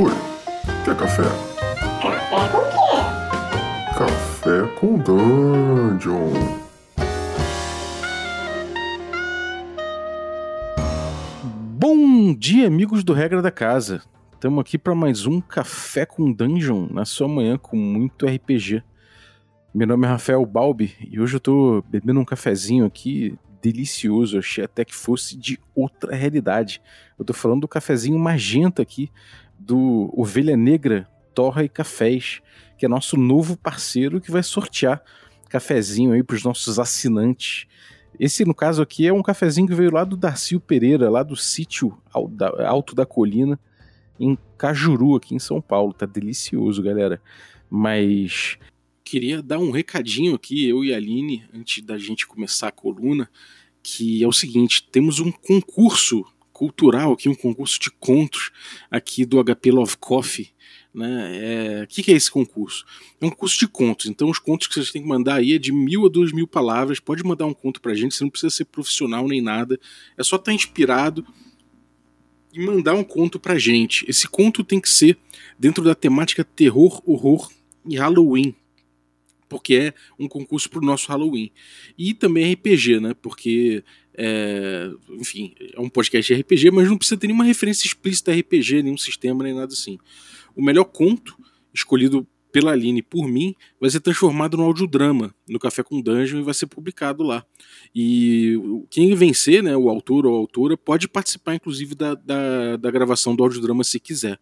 [0.00, 0.12] Oi,
[0.84, 1.24] quer café?
[2.00, 3.98] Café com quê?
[3.98, 6.34] Café com Dungeon.
[11.76, 14.00] Bom dia, amigos do Regra da Casa.
[14.32, 18.84] Estamos aqui para mais um Café com Dungeon na sua manhã com muito RPG.
[19.74, 24.38] Meu nome é Rafael Balbi e hoje eu tô bebendo um cafezinho aqui delicioso.
[24.38, 26.80] Achei até que fosse de outra realidade.
[27.18, 29.10] Eu tô falando do cafezinho magenta aqui
[29.58, 32.40] do Ovelha Negra Torra e Cafés,
[32.76, 35.02] que é nosso novo parceiro que vai sortear
[35.48, 37.66] cafezinho aí para os nossos assinantes.
[38.18, 41.36] Esse, no caso aqui, é um cafezinho que veio lá do Darcio Pereira, lá do
[41.36, 43.58] sítio Alto da Colina,
[44.18, 45.92] em Cajuru, aqui em São Paulo.
[45.92, 47.20] Tá delicioso, galera.
[47.70, 48.58] Mas
[49.04, 53.30] queria dar um recadinho aqui, eu e a Aline, antes da gente começar a coluna,
[53.82, 56.24] que é o seguinte: temos um concurso
[56.58, 58.50] cultural aqui, um concurso de contos
[58.90, 60.48] aqui do HP Love Coffee.
[60.92, 61.36] Né?
[61.36, 62.84] É, o que, é esse concurso?
[63.20, 64.06] É um concurso de contos.
[64.06, 66.48] Então, os contos que vocês têm que mandar aí é de mil a duas mil
[66.48, 66.98] palavras.
[66.98, 69.78] Pode mandar um conto pra gente, você não precisa ser profissional nem nada.
[70.16, 71.24] É só estar tá inspirado
[72.52, 74.04] e mandar um conto pra gente.
[74.08, 75.16] Esse conto tem que ser
[75.56, 77.48] dentro da temática terror, horror
[77.86, 78.52] e Halloween
[79.48, 81.50] porque é um concurso para o nosso Halloween.
[81.96, 83.14] E também RPG, né?
[83.14, 83.82] Porque,
[84.20, 88.34] é, enfim, é um podcast de RPG, mas não precisa ter nenhuma referência explícita a
[88.34, 89.96] RPG, nenhum sistema, nem nada assim.
[90.56, 91.38] O melhor conto,
[91.72, 96.42] escolhido pela Aline por mim, vai ser transformado no audiodrama no Café com Dungeon e
[96.42, 97.46] vai ser publicado lá.
[97.94, 98.58] E
[98.90, 103.36] quem vencer, né, o autor ou a autora, pode participar, inclusive, da, da, da gravação
[103.36, 104.38] do audiodrama se quiser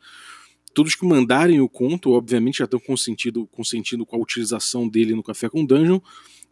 [0.72, 5.22] todos que mandarem o conto, obviamente, já estão consentindo, consentindo com a utilização dele no
[5.22, 5.98] Café com Dungeon.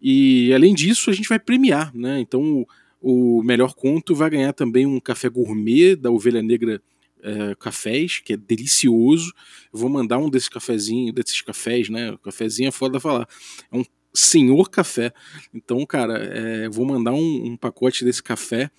[0.00, 2.20] E além disso, a gente vai premiar, né?
[2.20, 2.66] Então
[3.04, 6.82] o, o melhor conto vai ganhar também um café gourmet da Ovelha Negra
[7.22, 9.32] é, Cafés, que é delicioso.
[9.72, 12.12] Eu vou mandar um desses cafezinhos, desses cafés, né?
[12.12, 13.28] O cafezinho é foda falar.
[13.70, 15.12] É um senhor café.
[15.52, 18.70] Então, cara, é, vou mandar um, um pacote desse café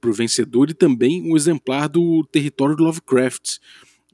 [0.00, 3.58] pro vencedor e também um exemplar do Território do Lovecraft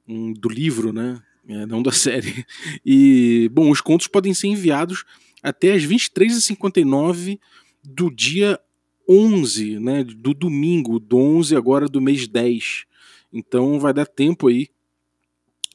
[0.06, 1.20] um, do livro, né?
[1.48, 2.44] É, não da série.
[2.84, 5.04] E, bom, os contos podem ser enviados
[5.42, 7.38] até as 23h59
[7.82, 8.58] do dia
[9.08, 10.04] 11, né?
[10.04, 12.84] Do domingo, do 11 agora do mês 10.
[13.32, 14.68] Então vai dar tempo aí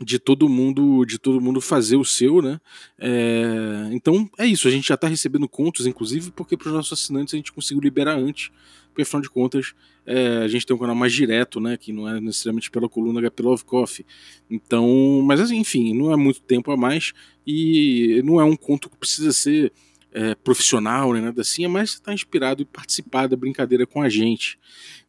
[0.02, 2.60] de todo mundo de todo mundo fazer o seu, né?
[2.98, 6.94] É, então é isso, a gente já está recebendo contos, inclusive, porque para os nossos
[6.94, 8.50] assinantes a gente conseguiu liberar antes,
[8.88, 9.74] porque afinal de contas
[10.06, 11.76] é, a gente tem um canal mais direto, né?
[11.76, 14.06] Que não é necessariamente pela coluna HP Love Coffee.
[14.50, 17.14] Então, mas assim, enfim, não é muito tempo a mais
[17.46, 19.74] e não é um conto que precisa ser
[20.12, 24.02] é, profissional nem nada assim, é mais estar tá inspirado e participar da brincadeira com
[24.02, 24.60] a gente.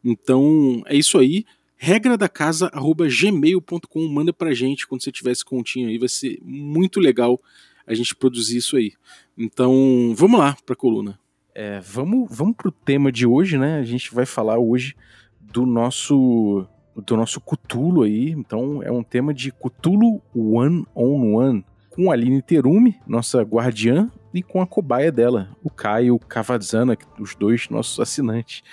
[0.03, 1.45] Então é isso aí
[1.83, 6.07] regra da casa arroba gmail.com manda pra gente quando você tiver esse continho aí, vai
[6.07, 7.41] ser muito legal
[7.87, 8.93] a gente produzir isso aí.
[9.35, 11.19] Então, vamos lá pra coluna.
[11.55, 13.79] É, vamos, vamos pro tema de hoje, né?
[13.79, 14.95] A gente vai falar hoje
[15.39, 18.29] do nosso do nosso Cutulo aí.
[18.29, 24.11] Então, é um tema de Cutulo One on One com a Aline Terumi, nossa guardiã,
[24.33, 28.63] e com a cobaia dela, o Caio Cavazzana, os dois nossos assinantes.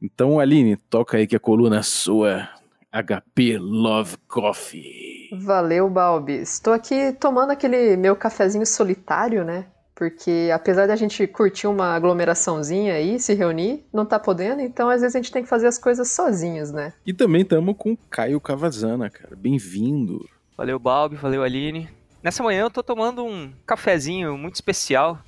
[0.00, 2.48] Então, Aline, toca aí que a coluna é sua.
[2.92, 5.28] HP Love Coffee.
[5.32, 6.34] Valeu, Balbi.
[6.34, 9.66] Estou aqui tomando aquele meu cafezinho solitário, né?
[9.96, 15.00] Porque apesar da gente curtir uma aglomeraçãozinha aí, se reunir, não tá podendo, então às
[15.00, 16.92] vezes a gente tem que fazer as coisas sozinhos, né?
[17.04, 19.34] E também estamos com o Caio Cavazana, cara.
[19.36, 20.28] Bem-vindo.
[20.56, 21.16] Valeu, Balbi.
[21.16, 21.88] Valeu, Aline.
[22.24, 25.18] Nessa manhã eu tô tomando um cafezinho muito especial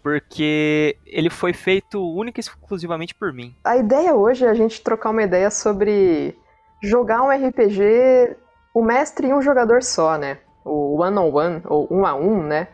[0.00, 3.52] porque ele foi feito única e exclusivamente por mim.
[3.64, 6.38] A ideia hoje é a gente trocar uma ideia sobre
[6.80, 8.36] jogar um RPG,
[8.72, 10.38] o mestre e um jogador só, né?
[10.64, 12.68] O one-on-one, ou um a um, né?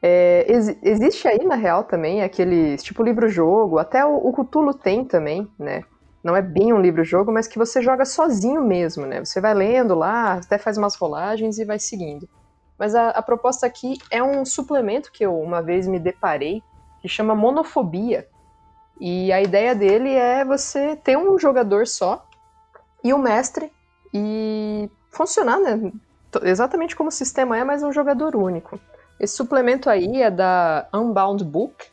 [0.00, 5.04] É, ex existe aí, na real, também aqueles, tipo livro-jogo, até o, o Cthulhu tem
[5.04, 5.82] também, né?
[6.22, 9.18] Não é bem um livro-jogo, mas que você joga sozinho mesmo, né?
[9.24, 12.28] Você vai lendo lá, até faz umas rolagens e vai seguindo.
[12.80, 16.62] Mas a, a proposta aqui é um suplemento que eu uma vez me deparei,
[17.02, 18.26] que chama Monofobia.
[18.98, 22.26] E a ideia dele é você ter um jogador só
[23.04, 23.70] e o mestre
[24.14, 25.92] e funcionar, né?
[26.42, 28.80] Exatamente como o sistema é, mas um jogador único.
[29.18, 31.86] Esse suplemento aí é da Unbound Book,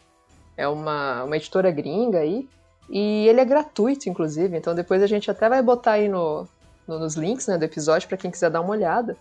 [0.56, 2.48] é uma, uma editora gringa aí,
[2.90, 6.48] e ele é gratuito, inclusive, então depois a gente até vai botar aí no,
[6.88, 9.18] nos links né, do episódio para quem quiser dar uma olhada.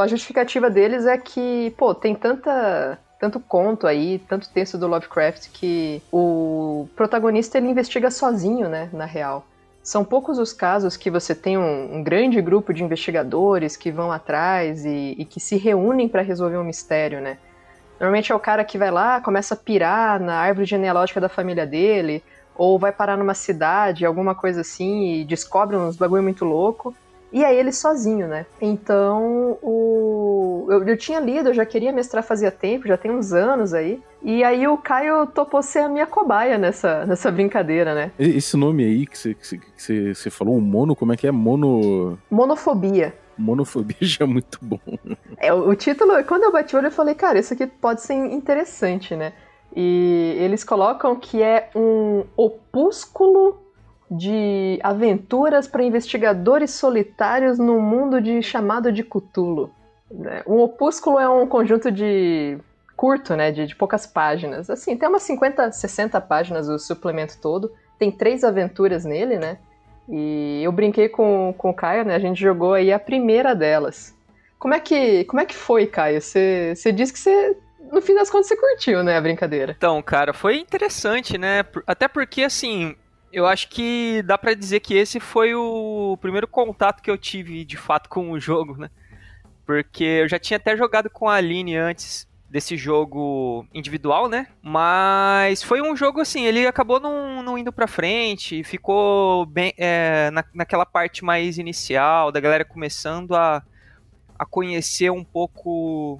[0.00, 5.48] A justificativa deles é que, pô, tem tanta tanto conto aí, tanto texto do Lovecraft
[5.52, 9.44] que o protagonista ele investiga sozinho, né, na real.
[9.82, 14.12] são poucos os casos que você tem um, um grande grupo de investigadores que vão
[14.12, 17.38] atrás e, e que se reúnem para resolver um mistério, né?
[17.98, 21.66] Normalmente é o cara que vai lá, começa a pirar na árvore genealógica da família
[21.66, 22.22] dele,
[22.54, 26.94] ou vai parar numa cidade, alguma coisa assim, e descobre uns bagulho muito louco.
[27.32, 28.46] E é ele sozinho, né?
[28.60, 30.66] Então, o...
[30.70, 34.02] eu, eu tinha lido, eu já queria mestrar fazia tempo, já tem uns anos aí.
[34.22, 38.12] E aí o Caio topou ser a minha cobaia nessa, nessa brincadeira, né?
[38.18, 41.30] Esse nome aí que você, que você, você falou, o mono, como é que é?
[41.30, 42.18] Mono...
[42.30, 43.14] Monofobia.
[43.36, 44.80] Monofobia já é muito bom.
[45.40, 48.02] É, o, o título, quando eu bati o olho, eu falei, cara, isso aqui pode
[48.02, 49.32] ser interessante, né?
[49.74, 53.56] E eles colocam que é um opúsculo
[54.10, 59.70] de aventuras para investigadores solitários no mundo de chamado de Cthulhu.
[60.10, 60.42] Né?
[60.46, 62.58] Um opúsculo é um conjunto de
[62.96, 64.68] curto, né, de, de, poucas páginas.
[64.68, 67.70] Assim, tem umas 50, 60 páginas o suplemento todo.
[67.98, 69.58] Tem três aventuras nele, né?
[70.08, 72.14] E eu brinquei com, com o Caio, né?
[72.14, 74.16] A gente jogou aí a primeira delas.
[74.58, 76.20] Como é que, como é que foi, Caio?
[76.20, 77.56] Você disse que você
[77.92, 79.74] no fim das contas você curtiu, né, a brincadeira.
[79.76, 81.64] Então, cara, foi interessante, né?
[81.86, 82.94] Até porque, assim,
[83.32, 87.64] eu acho que dá para dizer que esse foi o primeiro contato que eu tive
[87.64, 88.90] de fato com o jogo, né?
[89.66, 94.46] Porque eu já tinha até jogado com a Aline antes desse jogo individual, né?
[94.62, 100.30] Mas foi um jogo assim, ele acabou não, não indo pra frente, ficou bem é,
[100.30, 103.62] na, naquela parte mais inicial, da galera começando a,
[104.38, 106.18] a conhecer um pouco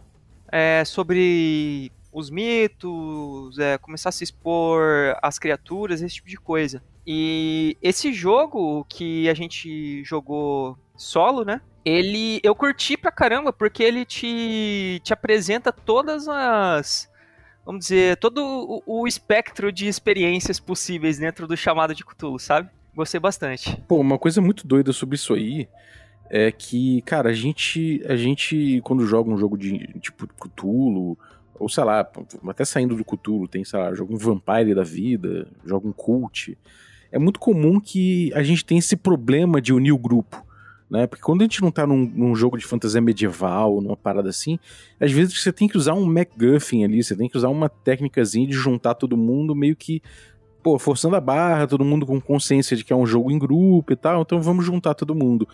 [0.52, 6.82] é, sobre os mitos, é, começar a se expor às criaturas, esse tipo de coisa.
[7.10, 11.62] E esse jogo que a gente jogou solo, né?
[11.82, 17.10] Ele eu curti pra caramba porque ele te, te apresenta todas as
[17.64, 22.68] vamos dizer, todo o, o espectro de experiências possíveis dentro do chamado de Cthulhu, sabe?
[22.94, 23.74] Gostei bastante.
[23.88, 25.66] Pô, uma coisa muito doida sobre isso aí
[26.28, 31.16] é que, cara, a gente, a gente quando joga um jogo de tipo Cthulhu,
[31.58, 32.06] ou sei lá,
[32.48, 36.54] até saindo do Cthulhu, tem, sei lá, joga um Vampire da vida, joga um Cult
[37.10, 40.44] é muito comum que a gente tenha esse problema de unir o grupo.
[40.90, 41.06] Né?
[41.06, 44.58] Porque quando a gente não tá num, num, jogo de fantasia medieval, numa parada assim,
[44.98, 48.46] às vezes você tem que usar um MacGuffin ali, você tem que usar uma técnicazinha
[48.46, 50.02] de juntar todo mundo meio que,
[50.62, 53.92] pô, forçando a barra, todo mundo com consciência de que é um jogo em grupo
[53.92, 55.46] e tal, então vamos juntar todo mundo.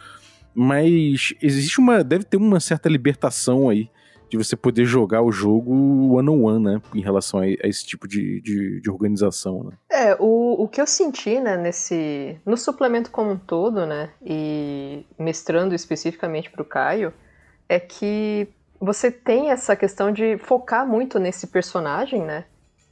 [0.54, 2.04] Mas existe uma.
[2.04, 3.90] deve ter uma certa libertação aí
[4.28, 5.72] de você poder jogar o jogo
[6.16, 6.82] one on one, né?
[6.94, 9.72] Em relação a, a esse tipo de, de, de, organização, né?
[9.90, 12.38] É, o, o que eu senti, né, nesse.
[12.44, 14.10] No suplemento como um todo, né?
[14.24, 17.12] E mestrando especificamente para o Caio,
[17.68, 18.48] é que
[18.80, 22.44] você tem essa questão de focar muito nesse personagem, né?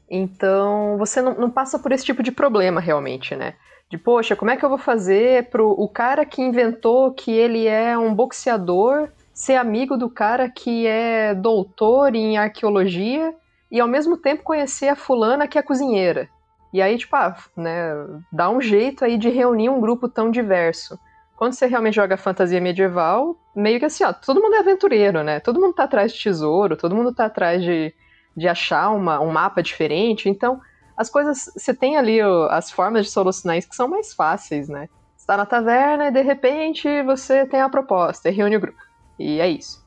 [0.09, 3.55] Então você não, não passa por esse tipo de problema realmente, né?
[3.91, 7.67] De, poxa, como é que eu vou fazer pro o cara que inventou que ele
[7.67, 13.35] é um boxeador ser amigo do cara que é doutor em arqueologia
[13.71, 16.29] e ao mesmo tempo conhecer a fulana que é cozinheira.
[16.73, 17.93] E aí, tipo, ah, né,
[18.31, 20.99] dá um jeito aí de reunir um grupo tão diverso.
[21.37, 25.41] Quando você realmente joga fantasia medieval, meio que assim, ó, todo mundo é aventureiro, né?
[25.41, 27.93] Todo mundo tá atrás de tesouro, todo mundo tá atrás de,
[28.37, 30.29] de achar uma, um mapa diferente.
[30.29, 30.61] Então,
[30.97, 34.69] as coisas, você tem ali ó, as formas de solucionar isso que são mais fáceis,
[34.69, 34.89] né?
[35.17, 38.79] Você tá na taverna e de repente você tem a proposta e reúne o grupo.
[39.19, 39.83] E é isso.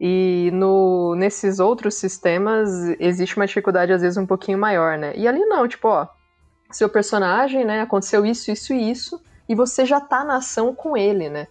[0.00, 5.12] E no, nesses outros sistemas existe uma dificuldade às vezes um pouquinho maior, né?
[5.14, 6.08] E ali não, tipo, ó,
[6.70, 10.96] seu personagem, né, aconteceu isso, isso e isso, e você já tá na ação com
[10.96, 11.48] ele, né?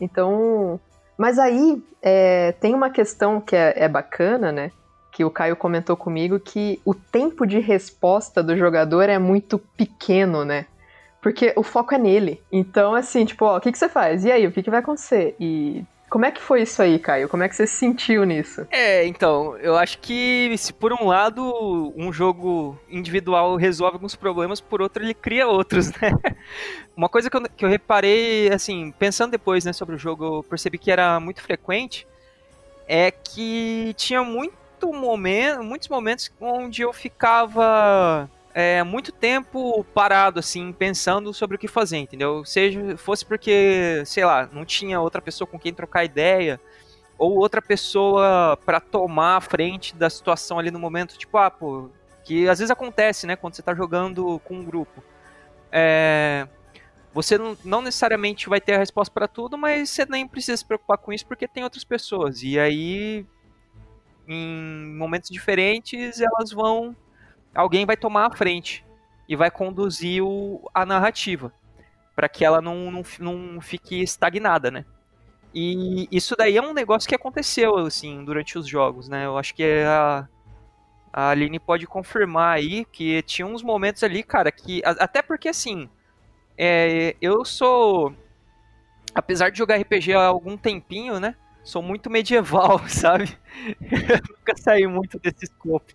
[0.00, 0.78] Então.
[1.16, 4.70] Mas aí é, tem uma questão que é, é bacana, né?
[5.10, 10.44] Que o Caio comentou comigo que o tempo de resposta do jogador é muito pequeno,
[10.44, 10.66] né?
[11.20, 12.40] Porque o foco é nele.
[12.52, 14.24] Então, assim, tipo, ó, o que, que você faz?
[14.24, 15.34] E aí, o que, que vai acontecer?
[15.40, 17.28] E como é que foi isso aí, Caio?
[17.28, 18.66] Como é que você se sentiu nisso?
[18.70, 24.60] É, então, eu acho que se por um lado um jogo individual resolve alguns problemas,
[24.60, 26.12] por outro ele cria outros, né?
[26.96, 30.42] Uma coisa que eu, que eu reparei, assim, pensando depois né, sobre o jogo, eu
[30.42, 32.06] percebi que era muito frequente,
[32.86, 34.56] é que tinha muito
[34.92, 41.68] momento, muitos momentos onde eu ficava é, muito tempo parado, assim, pensando sobre o que
[41.68, 42.44] fazer, entendeu?
[42.44, 46.60] Seja fosse porque, sei lá, não tinha outra pessoa com quem trocar ideia,
[47.18, 51.90] ou outra pessoa para tomar a frente da situação ali no momento, tipo, ah, pô,
[52.24, 55.02] que às vezes acontece, né, quando você tá jogando com um grupo.
[55.72, 56.46] É,
[57.12, 60.64] você não, não necessariamente vai ter a resposta para tudo, mas você nem precisa se
[60.64, 62.42] preocupar com isso porque tem outras pessoas.
[62.42, 63.26] E aí,
[64.26, 66.94] em momentos diferentes, elas vão
[67.58, 68.84] alguém vai tomar a frente
[69.28, 71.52] e vai conduzir o, a narrativa.
[72.14, 74.84] para que ela não, não, não fique estagnada, né?
[75.54, 79.26] E isso daí é um negócio que aconteceu, assim, durante os jogos, né?
[79.26, 80.28] Eu acho que a,
[81.12, 84.82] a Aline pode confirmar aí que tinha uns momentos ali, cara, que.
[84.84, 85.88] Até porque, assim,
[86.56, 88.14] é, eu sou.
[89.14, 91.34] Apesar de jogar RPG há algum tempinho, né?
[91.64, 93.38] Sou muito medieval, sabe?
[93.80, 95.94] nunca saí muito desse escopo.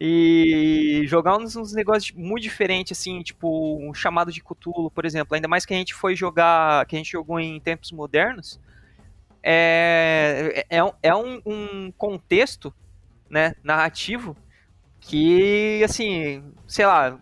[0.00, 5.34] E jogar uns, uns, negócios muito diferentes, assim, tipo um chamado de Cthulhu, por exemplo.
[5.34, 8.58] Ainda mais que a gente foi jogar, que a gente jogou em tempos modernos.
[9.42, 12.72] É, é, é um, um contexto
[13.28, 14.36] né, narrativo
[15.00, 17.18] que, assim, sei lá,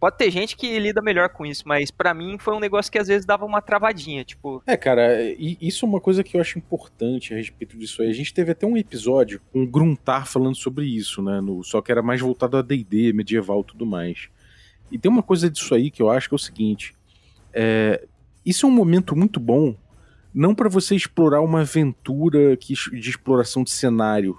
[0.00, 2.98] Pode ter gente que lida melhor com isso, mas para mim foi um negócio que
[2.98, 4.62] às vezes dava uma travadinha, tipo.
[4.66, 8.08] É, cara, isso é uma coisa que eu acho importante a respeito disso aí.
[8.08, 11.42] A gente teve até um episódio com o Gruntar falando sobre isso, né?
[11.42, 14.30] No, só que era mais voltado a DD, medieval tudo mais.
[14.90, 16.94] E tem uma coisa disso aí que eu acho que é o seguinte:
[17.52, 18.02] é,
[18.44, 19.76] isso é um momento muito bom,
[20.32, 24.38] não para você explorar uma aventura que, de exploração de cenário,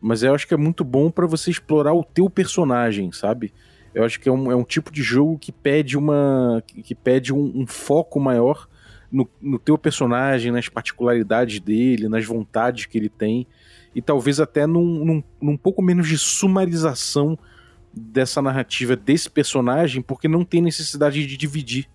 [0.00, 3.52] mas eu acho que é muito bom para você explorar o teu personagem, sabe?
[3.94, 6.62] Eu acho que é um, é um tipo de jogo que pede uma.
[6.66, 8.68] que pede um, um foco maior
[9.10, 13.46] no, no teu personagem, nas particularidades dele, nas vontades que ele tem.
[13.94, 17.38] E talvez até num, num, num pouco menos de sumarização
[17.92, 21.88] dessa narrativa desse personagem, porque não tem necessidade de dividir.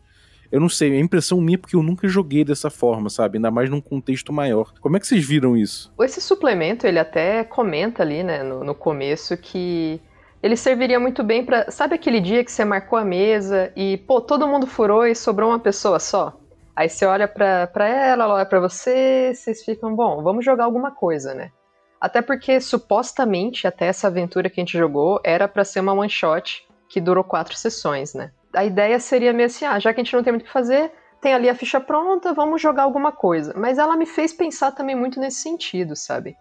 [0.52, 3.38] Eu não sei, é impressão minha porque eu nunca joguei dessa forma, sabe?
[3.38, 4.74] Ainda mais num contexto maior.
[4.80, 5.94] Como é que vocês viram isso?
[6.00, 10.02] Esse suplemento, ele até comenta ali, né, no, no começo, que
[10.42, 14.22] ele serviria muito bem para, sabe aquele dia que você marcou a mesa e, pô,
[14.22, 16.40] todo mundo furou e sobrou uma pessoa só?
[16.76, 20.92] Aí você olha pra, ela, ela olha pra você, vocês ficam, bom, vamos jogar alguma
[20.92, 21.52] coisa, né?
[22.00, 26.10] Até porque, supostamente, até essa aventura que a gente jogou, era para ser uma one
[26.10, 28.32] shot que durou quatro sessões, né?
[28.56, 30.52] A ideia seria meio assim, ah, já que a gente não tem muito o que
[30.54, 33.54] fazer, tem ali a ficha pronta, vamos jogar alguma coisa.
[33.58, 36.38] Mas ela me fez pensar também muito nesse sentido, sabe?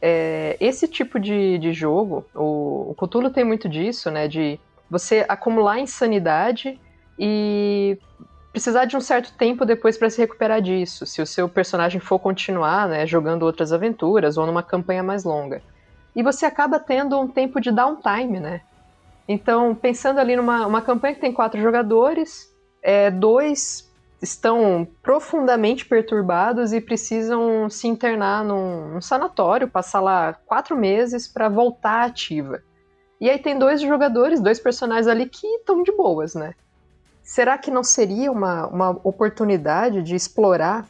[0.00, 4.28] É, esse tipo de, de jogo, o, o Cthulhu tem muito disso, né?
[4.28, 4.58] De
[4.90, 6.80] você acumular insanidade
[7.18, 7.98] e
[8.52, 12.18] precisar de um certo tempo depois para se recuperar disso, se o seu personagem for
[12.18, 15.62] continuar, né, jogando outras aventuras ou numa campanha mais longa.
[16.16, 18.62] E você acaba tendo um tempo de downtime, né?
[19.28, 22.52] Então, pensando ali numa uma campanha que tem quatro jogadores,
[22.82, 23.87] é, dois
[24.20, 31.48] estão profundamente perturbados e precisam se internar num, num sanatório, passar lá quatro meses para
[31.48, 32.62] voltar ativa.
[33.20, 36.54] E aí tem dois jogadores, dois personagens ali que estão de boas, né?
[37.22, 40.86] Será que não seria uma, uma oportunidade de explorar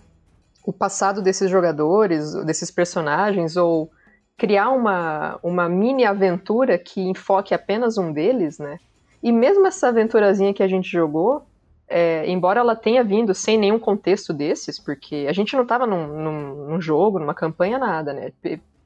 [0.65, 3.91] o passado desses jogadores, desses personagens, ou
[4.37, 8.79] criar uma, uma mini aventura que enfoque apenas um deles, né?
[9.23, 11.45] E mesmo essa aventurazinha que a gente jogou,
[11.89, 16.07] é, embora ela tenha vindo sem nenhum contexto desses, porque a gente não estava num,
[16.07, 18.33] num, num, jogo, numa campanha, nada, né?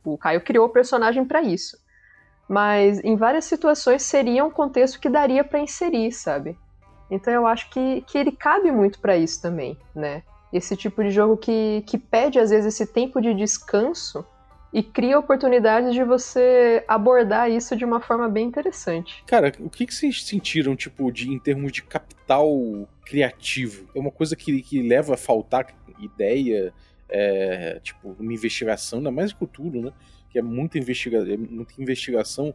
[0.05, 1.77] O Caio criou o personagem para isso.
[2.49, 6.57] Mas em várias situações seria um contexto que daria para inserir, sabe?
[7.11, 10.23] Então eu acho que, que ele cabe muito para isso também, né?
[10.53, 14.25] Esse tipo de jogo que, que pede, às vezes, esse tempo de descanso
[14.73, 19.23] e cria oportunidades de você abordar isso de uma forma bem interessante.
[19.27, 22.49] Cara, o que, que vocês sentiram, tipo, de, em termos de capital
[23.05, 23.89] criativo?
[23.95, 25.67] É uma coisa que, que leva a faltar
[25.99, 26.73] ideia,
[27.09, 29.93] é, tipo, uma investigação, ainda mais cultura, né?
[30.31, 32.55] Que é muita, investiga é muita investigação.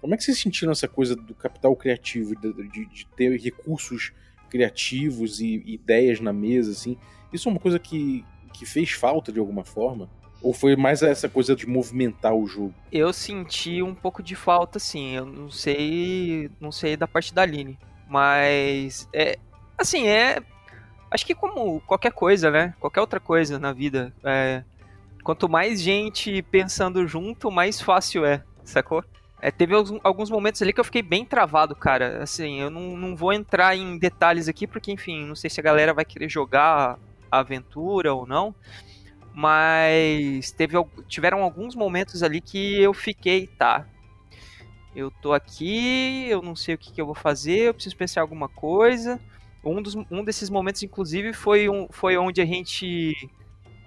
[0.00, 4.12] Como é que vocês sentiram essa coisa do capital criativo, de, de, de ter recursos
[4.48, 6.96] criativos e ideias na mesa, assim?
[7.32, 10.08] Isso é uma coisa que, que fez falta de alguma forma?
[10.40, 12.72] Ou foi mais essa coisa de movimentar o jogo?
[12.92, 15.16] Eu senti um pouco de falta, sim.
[15.16, 17.76] Eu não sei, não sei da parte da Aline,
[18.08, 19.36] mas é
[19.78, 20.42] assim é.
[21.10, 22.74] Acho que como qualquer coisa, né?
[22.78, 24.62] Qualquer outra coisa na vida, é,
[25.22, 29.02] quanto mais gente pensando junto, mais fácil é, sacou?
[29.40, 32.22] É, teve alguns momentos ali que eu fiquei bem travado, cara.
[32.22, 35.62] Assim, eu não, não vou entrar em detalhes aqui, porque, enfim, não sei se a
[35.62, 36.98] galera vai querer jogar
[37.30, 38.54] a aventura ou não.
[39.32, 43.86] Mas teve, tiveram alguns momentos ali que eu fiquei, tá.
[44.96, 48.20] Eu tô aqui, eu não sei o que, que eu vou fazer, eu preciso pensar
[48.20, 49.20] alguma coisa.
[49.64, 53.14] Um, dos, um desses momentos, inclusive, foi, um, foi onde a gente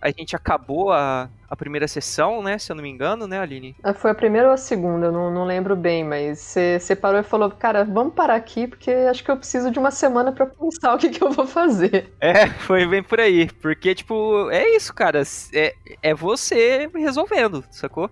[0.01, 2.57] a gente acabou a, a primeira sessão, né?
[2.57, 3.75] Se eu não me engano, né, Aline?
[3.83, 7.19] Ah, foi a primeira ou a segunda, eu não, não lembro bem, mas você parou
[7.19, 10.47] e falou, cara, vamos parar aqui, porque acho que eu preciso de uma semana para
[10.47, 12.11] pensar o que, que eu vou fazer.
[12.19, 13.47] É, foi bem por aí.
[13.61, 15.21] Porque, tipo, é isso, cara.
[15.53, 18.09] É, é você resolvendo, sacou?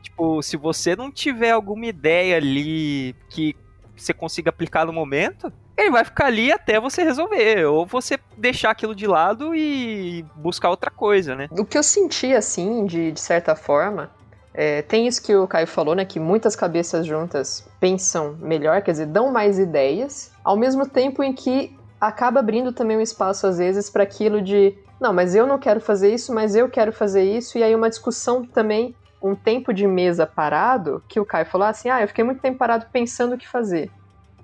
[0.00, 3.56] Tipo, se você não tiver alguma ideia ali que
[3.96, 8.70] você consiga aplicar no momento, ele vai ficar ali até você resolver, ou você deixar
[8.70, 11.48] aquilo de lado e buscar outra coisa, né?
[11.50, 14.10] O que eu senti, assim, de, de certa forma,
[14.54, 16.04] é, tem isso que o Caio falou, né?
[16.04, 21.32] Que muitas cabeças juntas pensam melhor, quer dizer, dão mais ideias, ao mesmo tempo em
[21.32, 25.58] que acaba abrindo também um espaço, às vezes, para aquilo de não, mas eu não
[25.58, 29.74] quero fazer isso, mas eu quero fazer isso, e aí uma discussão também, um tempo
[29.74, 33.34] de mesa parado, que o Caio falou assim: ah, eu fiquei muito tempo parado pensando
[33.34, 33.90] o que fazer.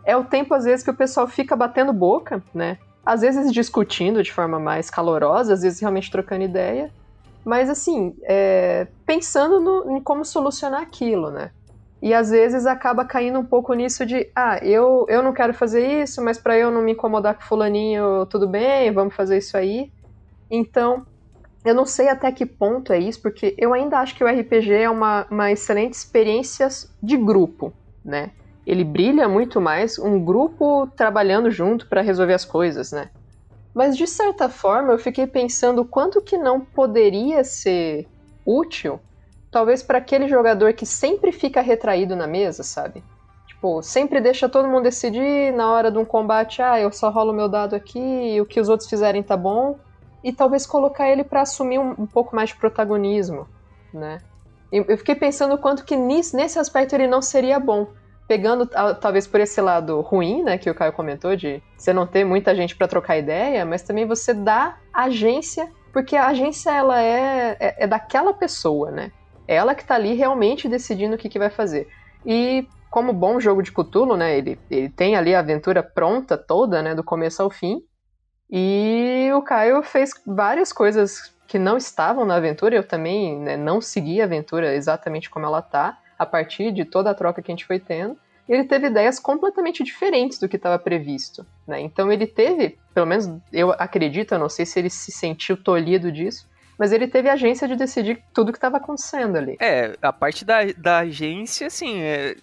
[0.09, 2.79] É o tempo, às vezes, que o pessoal fica batendo boca, né?
[3.05, 6.91] Às vezes discutindo de forma mais calorosa, às vezes realmente trocando ideia,
[7.45, 11.51] mas assim, é, pensando no, em como solucionar aquilo, né?
[12.01, 16.03] E às vezes acaba caindo um pouco nisso de, ah, eu, eu não quero fazer
[16.03, 19.93] isso, mas para eu não me incomodar com fulaninho, tudo bem, vamos fazer isso aí.
[20.51, 21.05] Então,
[21.63, 24.73] eu não sei até que ponto é isso, porque eu ainda acho que o RPG
[24.73, 26.67] é uma, uma excelente experiência
[27.03, 28.31] de grupo, né?
[28.69, 33.09] Ele brilha muito mais um grupo trabalhando junto para resolver as coisas, né?
[33.75, 38.07] Mas de certa forma eu fiquei pensando quanto que não poderia ser
[38.45, 39.01] útil,
[39.51, 43.03] talvez para aquele jogador que sempre fica retraído na mesa, sabe?
[43.47, 47.33] Tipo, sempre deixa todo mundo decidir na hora de um combate, ah, eu só rolo
[47.33, 49.79] meu dado aqui e o que os outros fizerem tá bom.
[50.23, 53.49] E talvez colocar ele para assumir um, um, pouco mais de protagonismo,
[53.95, 54.21] né?
[54.71, 57.87] Eu fiquei pensando quanto que nesse aspecto ele não seria bom
[58.29, 58.67] pegando
[59.01, 62.55] talvez por esse lado ruim, né, que o Caio comentou de você não ter muita
[62.55, 67.85] gente para trocar ideia, mas também você dá agência, porque a agência ela é, é,
[67.85, 69.11] é daquela pessoa, né?
[69.49, 71.89] Ela que tá ali realmente decidindo o que, que vai fazer.
[72.25, 76.83] E como bom jogo de Cthulhu, né, ele, ele tem ali a aventura pronta toda,
[76.83, 77.81] né, do começo ao fim.
[78.51, 83.81] E o Caio fez várias coisas que não estavam na aventura, eu também né, não
[83.81, 87.55] segui a aventura exatamente como ela tá a partir de toda a troca que a
[87.55, 88.17] gente foi tendo.
[88.49, 91.47] Ele teve ideias completamente diferentes do que estava previsto.
[91.67, 91.81] Né?
[91.81, 96.11] Então ele teve, pelo menos eu acredito, eu não sei se ele se sentiu tolhido
[96.11, 96.49] disso,
[96.79, 99.57] mas ele teve agência de decidir tudo que estava acontecendo ali.
[99.61, 102.37] É, a parte da, da agência, assim, é,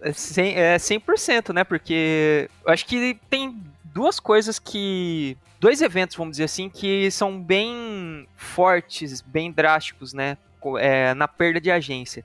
[0.00, 1.62] é, 100, é 100%, né?
[1.62, 5.36] Porque eu acho que tem duas coisas que.
[5.60, 10.36] Dois eventos, vamos dizer assim, que são bem fortes, bem drásticos, né?
[10.78, 12.24] É, na perda de agência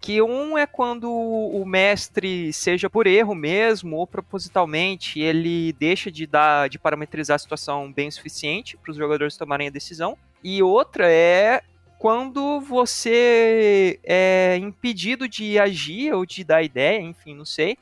[0.00, 6.26] que um é quando o mestre, seja por erro mesmo ou propositalmente, ele deixa de
[6.26, 10.16] dar, de parametrizar a situação bem suficiente para os jogadores tomarem a decisão.
[10.42, 11.62] E outra é
[11.98, 17.78] quando você é impedido de agir ou de dar ideia, enfim, não sei,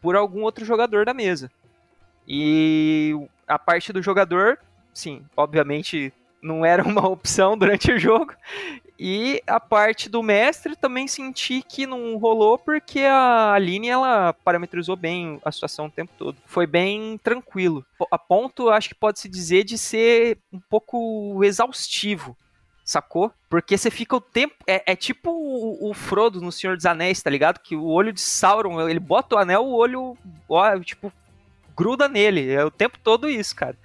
[0.00, 1.50] por algum outro jogador da mesa.
[2.28, 3.12] E
[3.46, 4.58] a parte do jogador,
[4.94, 8.34] sim, obviamente não era uma opção durante o jogo.
[8.98, 14.96] E a parte do mestre também senti que não rolou porque a Aline ela parametrizou
[14.96, 16.38] bem a situação o tempo todo.
[16.46, 17.84] Foi bem tranquilo.
[18.10, 22.36] A ponto, acho que pode se dizer, de ser um pouco exaustivo.
[22.86, 23.32] Sacou?
[23.50, 24.54] Porque você fica o tempo.
[24.66, 27.58] É, é tipo o, o, Frodo no Senhor dos Anéis, tá ligado?
[27.58, 30.16] Que o olho de Sauron, ele bota o anel, o olho,
[30.48, 31.12] ó, tipo,
[31.76, 32.48] gruda nele.
[32.52, 33.76] É o tempo todo isso, cara.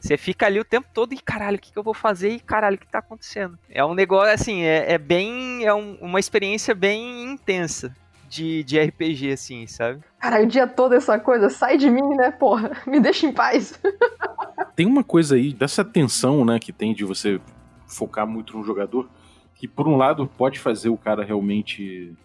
[0.00, 2.30] Você fica ali o tempo todo e caralho, o que, que eu vou fazer?
[2.30, 3.58] E caralho, o que tá acontecendo?
[3.68, 5.64] É um negócio assim, é, é bem.
[5.64, 7.94] É um, uma experiência bem intensa
[8.30, 10.00] de, de RPG, assim, sabe?
[10.18, 12.70] Caralho, o dia todo essa coisa, sai de mim, né, porra?
[12.86, 13.78] Me deixa em paz.
[14.74, 17.40] tem uma coisa aí dessa tensão, né, que tem de você
[17.86, 19.10] focar muito no jogador,
[19.56, 22.16] que por um lado pode fazer o cara realmente.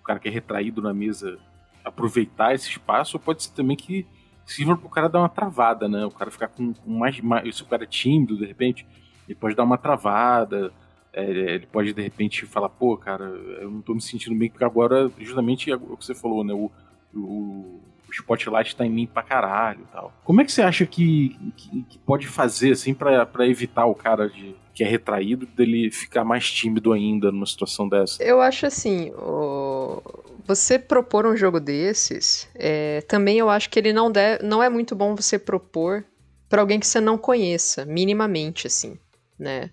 [0.00, 1.38] O cara que é retraído na mesa
[1.84, 4.06] aproveitar esse espaço, ou pode ser também que
[4.52, 6.04] sirva pro cara dar uma travada, né?
[6.04, 7.56] O cara ficar com, com mais, mais.
[7.56, 8.86] Se o cara é tímido, de repente,
[9.28, 10.72] ele pode dar uma travada.
[11.12, 14.64] É, ele pode, de repente, falar, pô, cara, eu não tô me sentindo bem, porque
[14.64, 16.54] agora, justamente é o que você falou, né?
[16.54, 16.70] O,
[17.14, 20.12] o, o spotlight tá em mim pra caralho e tal.
[20.24, 24.28] Como é que você acha que, que, que pode fazer, assim, para evitar o cara
[24.28, 28.22] de, que é retraído dele ficar mais tímido ainda numa situação dessa?
[28.22, 33.92] Eu acho assim, o você propor um jogo desses, é, também eu acho que ele
[33.92, 36.04] não, deve, não é muito bom você propor
[36.48, 38.98] para alguém que você não conheça, minimamente, assim,
[39.38, 39.70] né?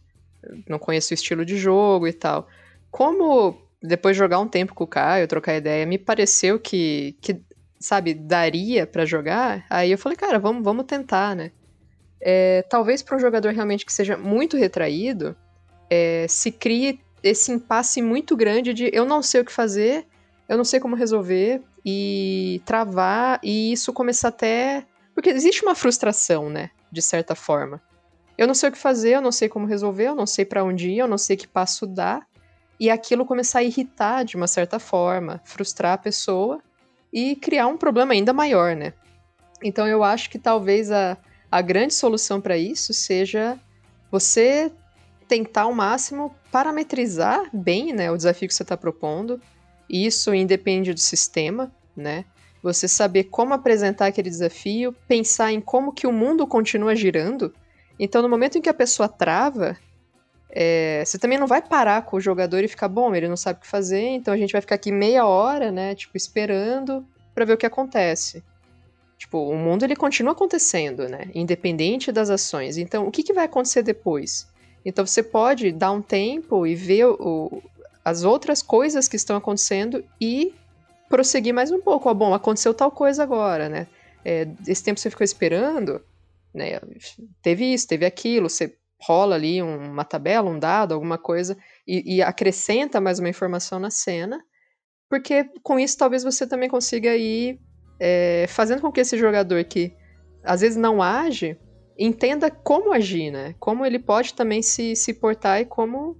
[0.68, 2.48] Não conhece o estilo de jogo e tal.
[2.92, 7.42] Como depois de jogar um tempo com o Caio, trocar ideia, me pareceu que, que
[7.80, 11.52] sabe, daria para jogar, aí eu falei, cara, vamos, vamos tentar, né?
[12.20, 15.36] É, talvez para um jogador realmente que seja muito retraído,
[15.90, 20.06] é, se crie esse impasse muito grande de eu não sei o que fazer
[20.48, 24.86] eu não sei como resolver e travar e isso começar até.
[25.14, 26.70] Porque existe uma frustração, né?
[26.92, 27.82] De certa forma.
[28.38, 30.64] Eu não sei o que fazer, eu não sei como resolver, eu não sei para
[30.64, 32.26] onde ir, eu não sei que passo dar.
[32.80, 36.62] E aquilo começar a irritar de uma certa forma, frustrar a pessoa
[37.12, 38.94] e criar um problema ainda maior, né?
[39.64, 41.18] Então eu acho que talvez a,
[41.52, 43.60] a grande solução para isso seja
[44.12, 44.72] você
[45.28, 49.42] tentar ao máximo parametrizar bem né, o desafio que você está propondo.
[49.90, 52.26] Isso independe do sistema, né?
[52.62, 57.54] Você saber como apresentar aquele desafio, pensar em como que o mundo continua girando.
[58.00, 59.78] Então, no momento em que a pessoa trava,
[60.50, 63.60] é, você também não vai parar com o jogador e ficar, bom, ele não sabe
[63.60, 67.46] o que fazer, então a gente vai ficar aqui meia hora, né, tipo, esperando para
[67.46, 68.44] ver o que acontece.
[69.18, 72.78] Tipo, o mundo ele continua acontecendo, né, independente das ações.
[72.78, 74.48] Então, o que, que vai acontecer depois?
[74.86, 77.62] Então, você pode dar um tempo e ver o,
[78.08, 80.56] as outras coisas que estão acontecendo e
[81.10, 82.08] prosseguir mais um pouco.
[82.08, 83.86] Ó, bom, aconteceu tal coisa agora, né?
[84.24, 86.02] É, esse tempo você ficou esperando,
[86.54, 86.80] né?
[87.42, 92.22] Teve isso, teve aquilo, você rola ali uma tabela, um dado, alguma coisa, e, e,
[92.22, 94.42] acrescenta mais uma informação na cena,
[95.10, 97.60] porque com isso talvez você também consiga ir
[98.00, 99.94] é, fazendo com que esse jogador que
[100.46, 101.60] às vezes não age,
[102.00, 103.54] entenda como agir, né?
[103.60, 106.18] Como ele pode também se, se portar e como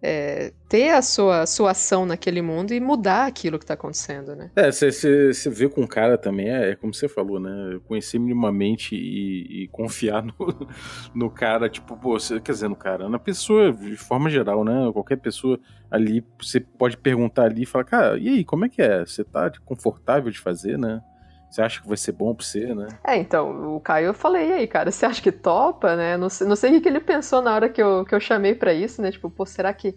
[0.00, 4.50] é, ter a sua, sua ação naquele mundo e mudar aquilo que está acontecendo, né?
[4.54, 7.80] É, você vê com o cara também, é, é, como você falou, né?
[7.86, 10.68] Conhecer minimamente e, e confiar no,
[11.14, 14.90] no cara, tipo, pô, você, quer dizer, no cara, na pessoa, de forma geral, né?
[14.92, 15.58] Qualquer pessoa
[15.90, 19.04] ali, você pode perguntar ali e falar, cara, e aí, como é que é?
[19.04, 21.02] Você tá confortável de fazer, né?
[21.50, 22.88] Você acha que vai ser bom pra você, né?
[23.04, 26.16] É, então, o Caio eu falei aí, cara, você acha que topa, né?
[26.16, 28.54] Não sei, não sei o que ele pensou na hora que eu, que eu chamei
[28.54, 29.10] para isso, né?
[29.10, 29.94] Tipo, pô, será que.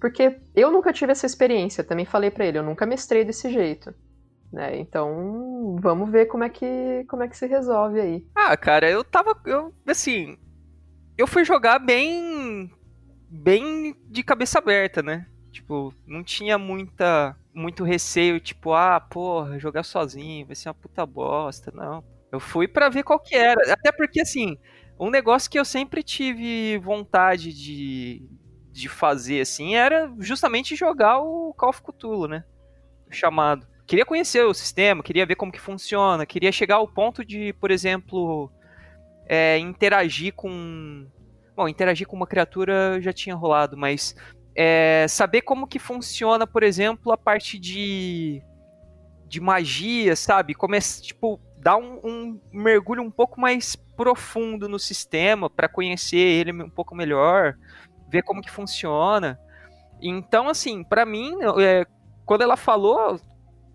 [0.00, 3.94] Porque eu nunca tive essa experiência, também falei para ele, eu nunca mestrei desse jeito.
[4.52, 4.78] Né?
[4.78, 8.26] Então, vamos ver como é que como é que se resolve aí.
[8.34, 10.38] Ah, cara, eu tava eu assim,
[11.18, 12.70] eu fui jogar bem
[13.28, 15.26] bem de cabeça aberta, né?
[15.50, 21.06] Tipo, não tinha muita muito receio, tipo, ah, porra, jogar sozinho, vai ser uma puta
[21.06, 21.70] bosta.
[21.72, 22.02] Não.
[22.32, 23.72] Eu fui para ver qual que era.
[23.72, 24.58] Até porque, assim,
[24.98, 28.28] um negócio que eu sempre tive vontade de,
[28.72, 32.44] de fazer, assim, era justamente jogar o Call of Cthulhu, né?
[33.08, 33.66] Chamado.
[33.86, 37.70] Queria conhecer o sistema, queria ver como que funciona, queria chegar ao ponto de, por
[37.70, 38.50] exemplo,
[39.26, 41.06] é, interagir com...
[41.54, 44.16] Bom, interagir com uma criatura já tinha rolado, mas
[44.54, 48.42] é, saber como que funciona, por exemplo, a parte de,
[49.26, 50.54] de magia, sabe?
[50.54, 56.52] Começa, tipo, dar um, um mergulho um pouco mais profundo no sistema para conhecer ele
[56.52, 57.56] um pouco melhor,
[58.08, 59.38] ver como que funciona.
[60.00, 61.86] Então, assim, para mim, é,
[62.24, 63.18] quando ela falou,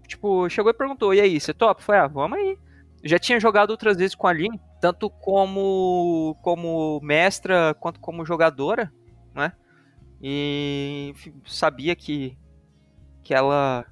[0.07, 1.81] tipo, chegou e perguntou, e aí, você topa?
[1.81, 2.57] Foi, ah, vamos aí.
[3.03, 8.91] Já tinha jogado outras vezes com a Aline, tanto como, como mestra quanto como jogadora,
[9.33, 9.53] né?
[10.21, 11.13] E
[11.45, 12.37] sabia que,
[13.23, 13.85] que ela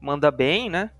[0.00, 0.90] manda bem, né?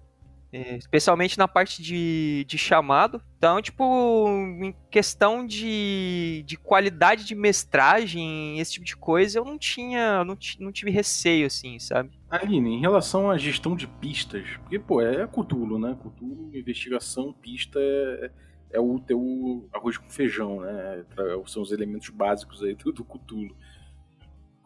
[0.51, 3.23] É, especialmente na parte de, de chamado.
[3.37, 9.59] Então, tipo, em questão de, de qualidade de mestragem, esse tipo de coisa, eu não
[9.59, 12.18] tinha, não, não tive receio, assim, sabe?
[12.31, 15.97] Aline, em relação à gestão de pistas, porque, pô, é Cthulhu, né?
[16.03, 18.31] Cthulhu, investigação, pista é,
[18.71, 21.05] é o teu arroz com feijão, né?
[21.47, 23.55] São os elementos básicos aí do, do Cthulhu.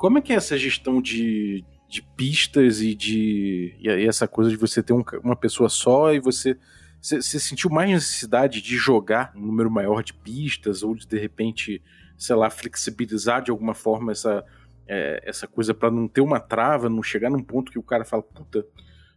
[0.03, 3.77] Como é que é essa gestão de, de pistas e de.
[3.79, 6.59] E essa coisa de você ter um, uma pessoa só e você.
[7.01, 11.81] Você sentiu mais necessidade de jogar um número maior de pistas ou de de repente,
[12.19, 14.45] sei lá, flexibilizar de alguma forma essa,
[14.89, 18.05] é, essa coisa para não ter uma trava, não chegar num ponto que o cara
[18.05, 18.67] fala, puta,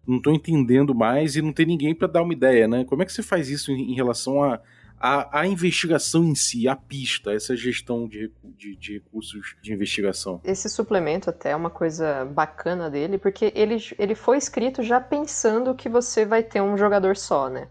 [0.06, 2.86] não tô entendendo mais e não tem ninguém para dar uma ideia, né?
[2.86, 4.62] Como é que você faz isso em, em relação a,
[5.06, 10.42] a, a investigação em si, a pista, essa gestão de, de, de, recursos de investigação.
[10.44, 15.76] Esse suplemento até é uma coisa bacana dele, porque ele, ele foi escrito já pensando
[15.76, 17.70] que você vai ter um jogador só, né?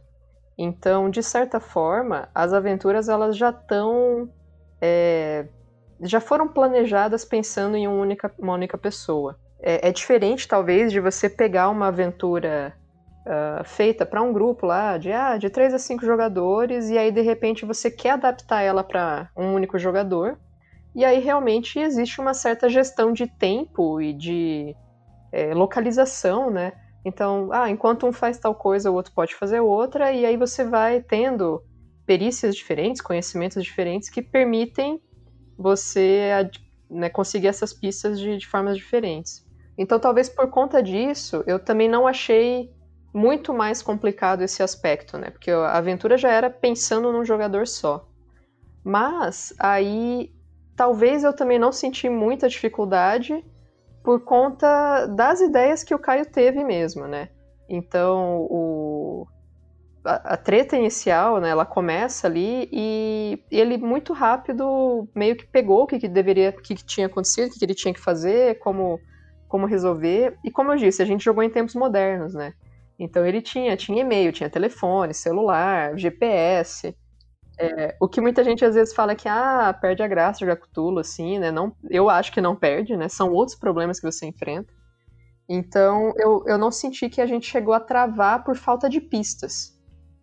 [0.57, 4.31] Então, de certa forma, as aventuras elas já estão.
[4.81, 5.49] É,
[6.03, 9.37] já foram planejadas pensando em uma única, uma única pessoa.
[9.61, 12.77] É, é diferente, talvez, de você pegar uma aventura
[13.27, 17.11] uh, feita para um grupo lá de, ah, de 3 a 5 jogadores, e aí
[17.11, 20.39] de repente você quer adaptar ela para um único jogador,
[20.95, 24.77] e aí realmente existe uma certa gestão de tempo e de
[25.33, 26.73] é, localização, né?
[27.05, 30.65] Então, ah, enquanto um faz tal coisa, o outro pode fazer outra, e aí você
[30.65, 31.63] vai tendo
[32.07, 35.01] perícias diferentes, conhecimentos diferentes que permitem
[35.59, 36.49] você
[36.91, 39.45] né, conseguir essas pistas de, de formas diferentes.
[39.77, 42.71] Então, talvez por conta disso, eu também não achei
[43.15, 45.31] muito mais complicado esse aspecto, né?
[45.31, 48.09] Porque a aventura já era pensando num jogador só.
[48.83, 50.35] Mas aí
[50.75, 53.45] talvez eu também não senti muita dificuldade
[54.03, 57.31] por conta das ideias que o Caio teve mesmo, né?
[57.69, 59.27] Então, o,
[60.05, 65.85] a, a, treta inicial, né, ela começa ali e ele muito rápido meio que pegou
[65.85, 68.01] o que, que deveria, o que, que tinha acontecido, o que, que ele tinha que
[68.01, 69.01] fazer, como,
[69.49, 70.37] como resolver.
[70.45, 72.53] E como eu disse, a gente jogou em tempos modernos, né?
[72.99, 76.97] Então ele tinha, tinha e-mail, tinha telefone, celular, GPS.
[77.59, 80.99] É, o que muita gente às vezes fala que ah, perde a graça jogar Cthulhu,
[80.99, 81.51] assim, né?
[81.51, 83.09] Não, eu acho que não perde, né?
[83.09, 84.73] São outros problemas que você enfrenta.
[85.49, 89.75] Então eu, eu não senti que a gente chegou a travar por falta de pistas.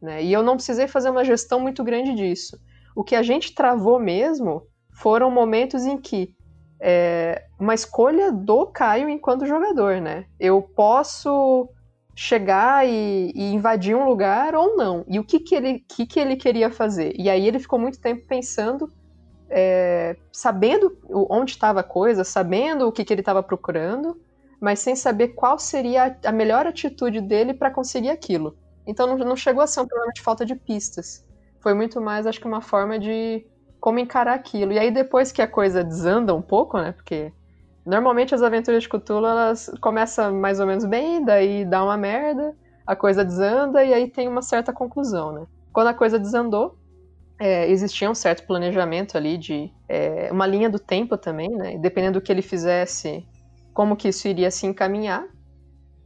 [0.02, 0.24] Né?
[0.24, 2.58] E eu não precisei fazer uma gestão muito grande disso.
[2.96, 6.36] O que a gente travou mesmo foram momentos em que
[6.80, 10.26] é, uma escolha do Caio enquanto jogador, né?
[10.40, 11.70] Eu posso
[12.15, 15.04] chegar e, e, invadir um lugar ou não.
[15.08, 17.13] E o que, que, ele, que, que ele queria fazer?
[17.17, 18.91] E aí ele ficou muito tempo pensando,
[19.50, 24.19] é, sabendo onde estava a coisa, sabendo o que, que ele estava procurando,
[24.60, 28.56] mas sem saber qual seria a, a melhor atitude dele para conseguir aquilo.
[28.86, 31.26] Então não, não chegou a ser um problema de falta de pistas.
[31.60, 33.45] Foi muito mais, acho que, uma forma de
[33.80, 34.71] como encarar aquilo.
[34.71, 36.91] E aí depois que a coisa desanda um pouco, né?
[36.91, 37.32] Porque
[37.86, 42.56] Normalmente as aventuras de Cthulhu elas começam mais ou menos bem, daí dá uma merda,
[42.86, 45.46] a coisa desanda e aí tem uma certa conclusão, né?
[45.74, 46.78] Quando a coisa desandou,
[47.39, 51.78] é, existia um certo planejamento ali de é, uma linha do tempo também, né?
[51.80, 53.26] Dependendo do que ele fizesse,
[53.74, 55.26] como que isso iria se encaminhar.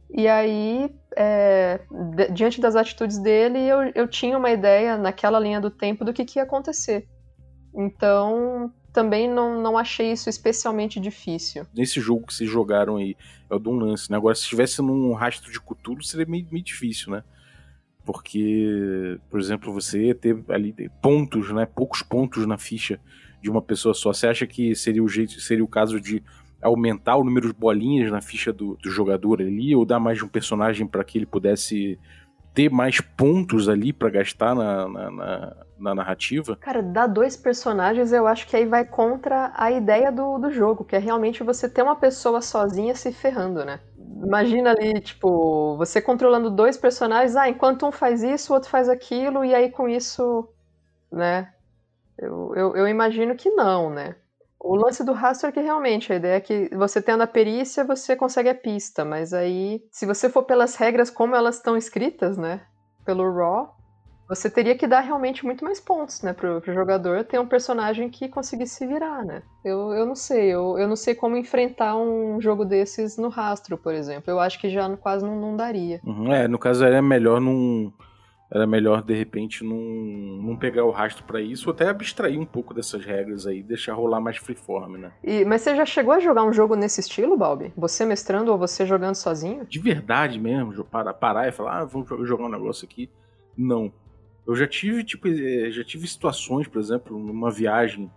[0.08, 1.80] E aí, é,
[2.32, 6.24] diante das atitudes dele, eu, eu tinha uma ideia naquela linha do tempo do que,
[6.24, 7.06] que ia acontecer.
[7.74, 11.66] Então, também não, não achei isso especialmente difícil.
[11.74, 13.14] Nesse jogo que vocês jogaram aí,
[13.50, 14.16] é o de um lance, né?
[14.16, 17.22] Agora, se estivesse num rastro de Cthulhu, seria meio, meio difícil, né?
[18.06, 21.66] Porque, por exemplo, você ter ali pontos, né?
[21.66, 22.98] Poucos pontos na ficha
[23.42, 24.14] de uma pessoa só.
[24.14, 26.22] Você acha que seria o jeito, seria o caso de
[26.62, 30.24] aumentar o número de bolinhas na ficha do, do jogador ali, ou dar mais de
[30.24, 31.98] um personagem para que ele pudesse
[32.56, 36.56] ter mais pontos ali para gastar na, na, na, na, narrativa.
[36.56, 40.82] Cara, dar dois personagens eu acho que aí vai contra a ideia do, do jogo,
[40.82, 43.78] que é realmente você ter uma pessoa sozinha se ferrando, né?
[44.24, 48.88] Imagina ali, tipo, você controlando dois personagens, ah, enquanto um faz isso, o outro faz
[48.88, 50.48] aquilo, e aí com isso,
[51.12, 51.52] né?
[52.16, 54.16] Eu, eu, eu imagino que não, né?
[54.66, 57.84] O lance do rastro é que realmente a ideia é que você tendo a perícia,
[57.84, 62.36] você consegue a pista, mas aí, se você for pelas regras como elas estão escritas,
[62.36, 62.62] né,
[63.04, 63.76] pelo Raw,
[64.28, 68.10] você teria que dar realmente muito mais pontos, né, pro, pro jogador ter um personagem
[68.10, 69.40] que conseguisse se virar, né.
[69.64, 73.78] Eu, eu não sei, eu, eu não sei como enfrentar um jogo desses no rastro,
[73.78, 74.28] por exemplo.
[74.28, 76.00] Eu acho que já quase não, não daria.
[76.04, 77.92] Uhum, é, no caso é melhor não
[78.50, 82.46] era melhor de repente não, não pegar o rastro para isso, ou até abstrair um
[82.46, 85.12] pouco dessas regras aí, deixar rolar mais freeform, né?
[85.22, 87.72] E, mas você já chegou a jogar um jogo nesse estilo, Balbi?
[87.76, 89.66] Você mestrando ou você jogando sozinho?
[89.66, 93.10] De verdade mesmo, parar, parar e falar, ah, vamos jogar um negócio aqui.
[93.56, 93.92] Não.
[94.46, 98.08] Eu já tive, tipo, eh, já tive situações, por exemplo, numa viagem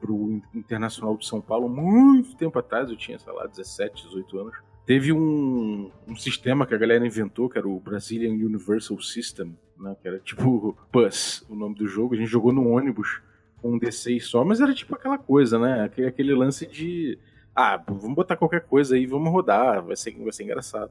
[0.00, 4.56] pro Internacional de São Paulo, muito tempo atrás, eu tinha, sei lá, 17, 18 anos.
[4.86, 9.96] Teve um, um sistema que a galera inventou, que era o Brazilian Universal System, né?
[10.00, 12.14] Que era tipo Bus, o nome do jogo.
[12.14, 13.20] A gente jogou no ônibus
[13.60, 15.84] com um D6 só, mas era tipo aquela coisa, né?
[15.84, 17.18] Aquele, aquele lance de.
[17.54, 20.90] Ah, vamos botar qualquer coisa aí, vamos rodar, vai ser, vai ser engraçado.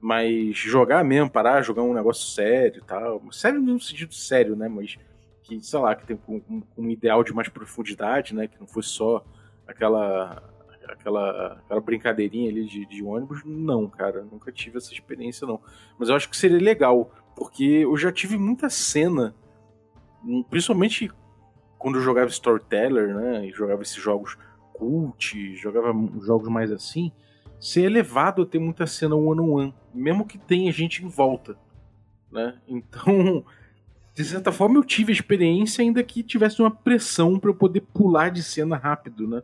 [0.00, 3.22] Mas jogar mesmo, parar, jogar um negócio sério e tal.
[3.32, 4.68] Sério no sentido sério, né?
[4.68, 4.96] Mas
[5.42, 8.46] que, sei lá, que tem um, um, ideal de mais profundidade, né?
[8.46, 9.24] Que não fosse só
[9.66, 10.42] aquela
[10.92, 15.60] aquela, aquela brincadeirinha ali de, de ônibus, não, cara, nunca tive essa experiência, não.
[15.98, 19.32] Mas eu acho que seria legal, porque eu já tive muita cena,
[20.24, 21.08] hum, principalmente
[21.78, 24.36] quando eu jogava Storyteller, né, e jogava esses jogos
[24.72, 27.12] cult, jogava jogos mais assim,
[27.60, 31.56] ser elevado a ter muita cena one-on-one, -on -one, mesmo que tenha gente em volta,
[32.30, 32.58] né?
[32.68, 33.44] Então,
[34.14, 37.82] de certa forma eu tive a experiência ainda que tivesse uma pressão para eu poder
[37.82, 39.42] pular de cena rápido, né?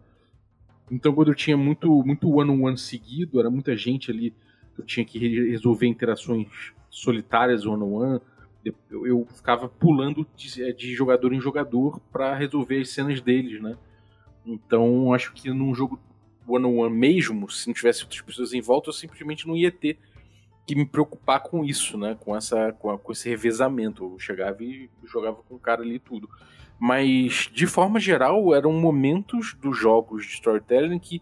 [0.90, 4.34] Então, quando eu tinha muito muito one-on-one -on -one seguido, era muita gente ali,
[4.76, 5.18] eu tinha que
[5.50, 8.20] resolver interações solitárias one-on-one,
[8.64, 13.60] eu, eu, ficava pulando de, é, de jogador em jogador para resolver as cenas deles,
[13.60, 13.76] né?
[14.46, 16.00] Então, acho que num jogo
[16.46, 19.72] one-on-one -on -one mesmo, se não tivesse outras pessoas em volta, eu simplesmente não ia
[19.72, 19.98] ter
[20.66, 22.16] que me preocupar com isso, né?
[22.20, 24.04] Com, essa, com, a, com esse revezamento.
[24.04, 26.30] Eu chegava e jogava com o cara ali tudo.
[26.78, 31.20] Mas, de forma geral, eram momentos dos jogos de storytelling que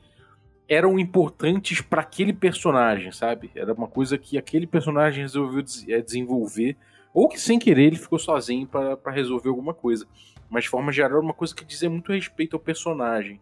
[0.72, 3.50] eram importantes para aquele personagem, sabe?
[3.54, 6.76] Era uma coisa que aquele personagem resolveu é, desenvolver,
[7.12, 10.06] ou que sem querer ele ficou sozinho para resolver alguma coisa.
[10.48, 13.40] Mas, de forma geral, era uma coisa que dizia muito respeito ao personagem.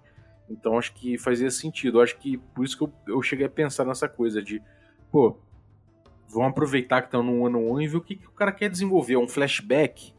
[0.49, 2.01] Então, acho que fazia sentido.
[2.01, 4.61] Acho que por isso que eu, eu cheguei a pensar nessa coisa de,
[5.13, 5.37] pô,
[6.29, 8.69] vão aproveitar que estão no on one e ver o que, que o cara quer
[8.69, 9.15] desenvolver.
[9.15, 10.13] É um flashback,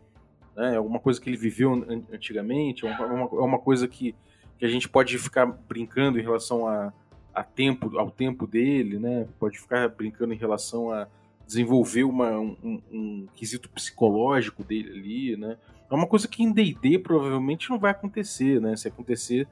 [0.55, 0.73] né?
[0.73, 4.15] É alguma coisa que ele viveu an- antigamente, é uma, uma- é uma coisa que,
[4.57, 6.93] que a gente pode ficar brincando em relação a,
[7.33, 9.27] a tempo, ao tempo dele, né?
[9.39, 11.07] Pode ficar brincando em relação a
[11.47, 15.57] desenvolver uma, um, um- quesito psicológico dele ali, né?
[15.89, 18.75] É uma coisa que em D&D provavelmente não vai acontecer, né?
[18.77, 19.47] Se acontecer,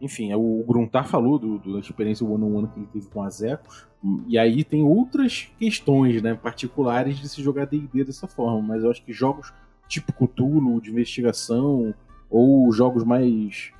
[0.00, 3.42] enfim, é o Gruntar falou do, do- da experiência one-on-one que ele teve com as
[3.42, 3.86] Ecos,
[4.26, 8.90] e aí tem outras questões, né, particulares de se jogar D&D dessa forma, mas eu
[8.90, 9.52] acho que jogos
[9.88, 11.94] tipo Cthulhu, de investigação,
[12.30, 13.70] ou jogos mais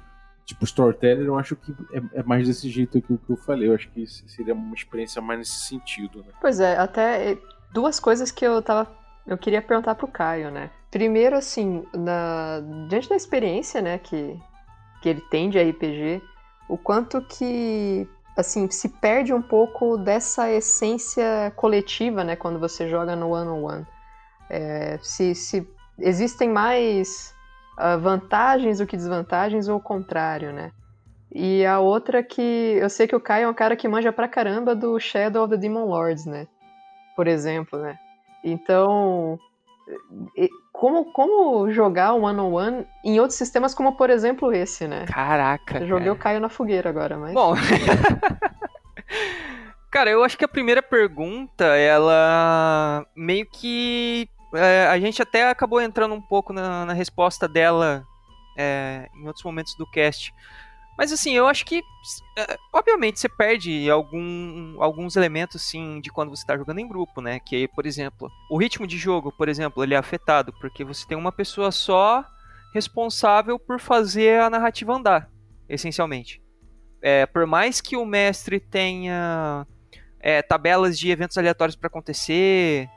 [0.45, 3.75] tipo Storyteller, eu acho que é, é mais desse jeito aqui que eu falei, eu
[3.75, 6.33] acho que seria uma experiência mais nesse sentido, né.
[6.41, 7.39] Pois é, até eh,
[7.73, 8.91] duas coisas que eu tava.
[9.27, 10.71] Eu queria perguntar pro Caio, né?
[10.91, 14.39] Primeiro, assim, na, diante da experiência, né, que,
[15.03, 16.23] que ele tem de RPG,
[16.69, 23.17] o quanto que assim se perde um pouco dessa essência coletiva, né, quando você joga
[23.17, 23.87] no one on one.
[24.51, 25.67] É, se, se
[25.99, 27.34] existem mais
[27.77, 30.73] ah, vantagens do que desvantagens ou o contrário, né?
[31.33, 34.29] E a outra que eu sei que o Caio é um cara que manja pra
[34.29, 36.47] caramba do Shadow of the Demon Lords, né?
[37.17, 37.99] Por exemplo, né?
[38.45, 39.39] Então,
[40.73, 45.07] como, como jogar o one-on-one em outros sistemas como, por exemplo, esse, né?
[45.07, 45.79] Caraca.
[45.79, 46.13] Eu joguei cara.
[46.13, 47.35] o Caio na fogueira agora, mas...
[47.35, 47.55] Bom.
[49.95, 54.29] Cara, eu acho que a primeira pergunta, ela meio que.
[54.55, 58.05] É, a gente até acabou entrando um pouco na, na resposta dela
[58.57, 60.33] é, em outros momentos do cast.
[60.97, 61.83] Mas assim, eu acho que.
[62.39, 67.21] é, obviamente você perde algum, alguns elementos, sim, de quando você está jogando em grupo,
[67.21, 67.41] né?
[67.41, 71.19] Que, por exemplo, o ritmo de jogo, por exemplo, ele é afetado, porque você tem
[71.19, 72.25] uma pessoa só
[72.73, 75.29] responsável por fazer a narrativa andar,
[75.69, 76.41] essencialmente.
[77.03, 79.67] É, por mais que o mestre tenha
[80.21, 82.89] é, tabelas de eventos aleatórios para acontecer,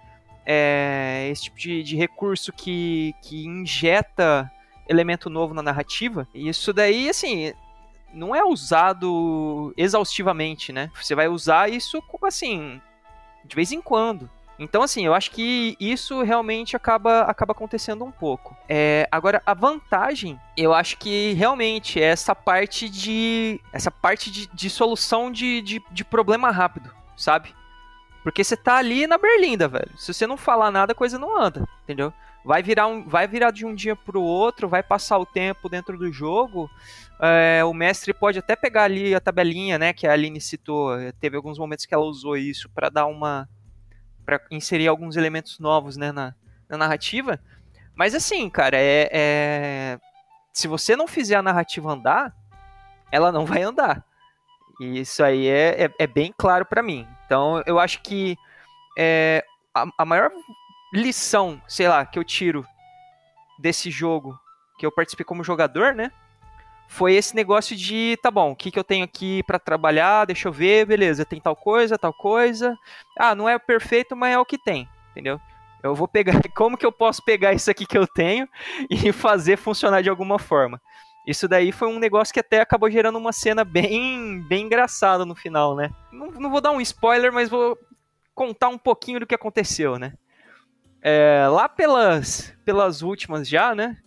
[0.50, 4.50] é, esse tipo de, de recurso que, que injeta
[4.88, 7.52] elemento novo na narrativa, isso daí, assim,
[8.14, 10.90] não é usado exaustivamente, né?
[10.96, 12.82] Você vai usar isso, assim,
[13.44, 14.30] de vez em quando.
[14.58, 18.56] Então, assim, eu acho que isso realmente acaba, acaba acontecendo um pouco.
[18.68, 23.60] É, agora, a vantagem, eu acho que realmente é essa parte de.
[23.72, 27.54] essa parte de, de solução de, de, de problema rápido, sabe?
[28.28, 29.98] Porque você tá ali na berlinda, velho.
[29.98, 32.12] Se você não falar nada, a coisa não anda, entendeu?
[32.44, 35.98] Vai virar, um, vai virar de um dia pro outro, vai passar o tempo dentro
[35.98, 36.70] do jogo.
[37.22, 40.92] É, o mestre pode até pegar ali a tabelinha, né, que a Aline citou.
[41.22, 43.48] Teve alguns momentos que ela usou isso para dar uma
[44.26, 46.36] para inserir alguns elementos novos né, na,
[46.68, 47.40] na narrativa.
[47.96, 50.00] Mas assim, cara, é, é,
[50.52, 52.36] se você não fizer a narrativa andar,
[53.10, 54.04] ela não vai andar.
[54.80, 57.08] E isso aí é, é, é bem claro para mim.
[57.26, 58.38] Então eu acho que
[58.98, 60.32] é, a, a maior
[60.94, 62.66] lição, sei lá, que eu tiro
[63.60, 64.38] desse jogo
[64.78, 66.12] que eu participei como jogador, né?
[66.88, 70.26] Foi esse negócio de, tá bom, o que, que eu tenho aqui para trabalhar?
[70.26, 72.78] Deixa eu ver, beleza, tem tal coisa, tal coisa.
[73.18, 75.42] Ah, não é perfeito, mas é o que tem, entendeu?
[75.84, 78.48] Eu vou pegar, como que eu posso pegar isso aqui que eu tenho
[78.90, 80.82] e fazer funcionar de alguma forma?
[81.28, 85.36] Isso daí foi um negócio que até acabou gerando uma cena bem, bem engraçada no
[85.36, 85.92] final, né?
[86.10, 87.78] Não, não vou dar um spoiler, mas vou
[88.34, 90.14] contar um pouquinho do que aconteceu, né?
[91.02, 93.98] É, lá pelas, pelas últimas já, né?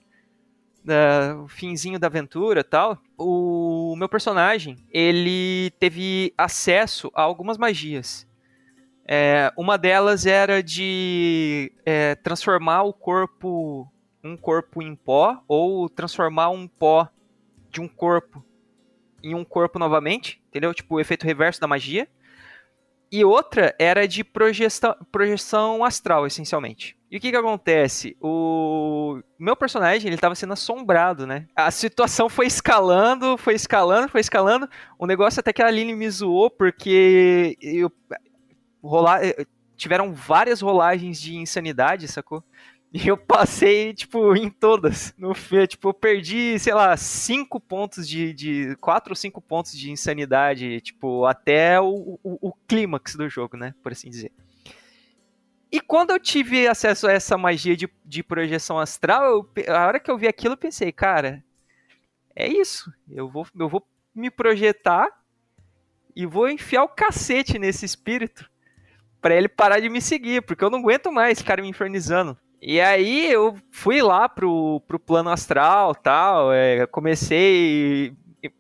[0.82, 8.26] Da, o finzinho da aventura tal, o meu personagem, ele teve acesso a algumas magias.
[9.06, 13.86] É, uma delas era de é, transformar o corpo,
[14.22, 17.08] um corpo em pó, ou transformar um pó
[17.70, 18.44] de um corpo
[19.22, 20.72] em um corpo novamente, entendeu?
[20.72, 22.08] Tipo o efeito reverso da magia.
[23.12, 26.96] E outra era de projeção, projeção astral, essencialmente.
[27.10, 28.16] E o que que acontece?
[28.20, 31.48] O meu personagem, ele estava sendo assombrado, né?
[31.56, 34.68] A situação foi escalando, foi escalando, foi escalando.
[34.96, 37.90] O negócio até que a Aline me zoou, porque eu,
[38.80, 39.22] rolar,
[39.76, 42.44] tiveram várias rolagens de insanidade, sacou?
[42.92, 45.14] E eu passei, tipo, em todas.
[45.16, 45.32] No,
[45.68, 48.32] tipo, eu perdi, sei lá, cinco pontos de.
[48.32, 53.56] de quatro ou cinco pontos de insanidade, tipo, até o, o, o clímax do jogo,
[53.56, 53.74] né?
[53.80, 54.32] Por assim dizer.
[55.70, 60.00] E quando eu tive acesso a essa magia de, de projeção astral, eu, a hora
[60.00, 61.44] que eu vi aquilo, eu pensei, cara,
[62.34, 62.92] é isso.
[63.08, 65.08] Eu vou, eu vou me projetar
[66.16, 68.50] e vou enfiar o cacete nesse espírito
[69.20, 72.36] para ele parar de me seguir, porque eu não aguento mais esse cara me infernizando.
[72.62, 78.12] E aí eu fui lá pro, pro plano astral tal, é, comecei,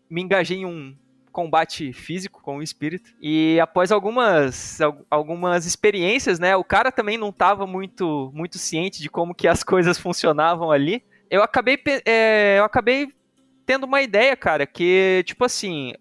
[0.08, 0.96] me engajei em um
[1.30, 3.10] combate físico com o espírito.
[3.20, 4.78] E após algumas,
[5.10, 6.56] algumas experiências, né?
[6.56, 11.02] O cara também não estava muito, muito ciente de como que as coisas funcionavam ali.
[11.30, 13.08] Eu acabei, é, eu acabei
[13.64, 15.94] tendo uma ideia, cara, que, tipo assim,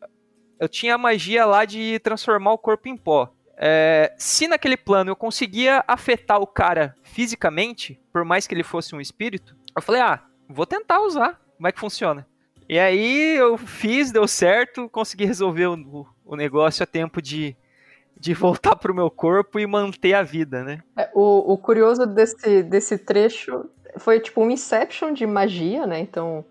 [0.59, 3.31] eu tinha a magia lá de transformar o corpo em pó.
[3.62, 8.95] É, se naquele plano eu conseguia afetar o cara fisicamente, por mais que ele fosse
[8.95, 11.39] um espírito, eu falei, ah, vou tentar usar.
[11.57, 12.26] Como é que funciona?
[12.70, 17.53] E aí eu fiz, deu certo, consegui resolver o, o negócio a tempo de,
[18.18, 20.82] de voltar pro meu corpo e manter a vida, né?
[20.97, 23.66] É, o, o curioso desse, desse trecho
[23.97, 25.99] foi tipo um Inception de magia, né?
[25.99, 26.45] Então,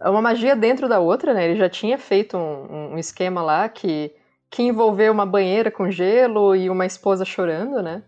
[0.00, 1.44] é uma magia dentro da outra, né?
[1.44, 4.10] Ele já tinha feito um, um esquema lá que,
[4.50, 8.02] que envolveu uma banheira com gelo e uma esposa chorando, né?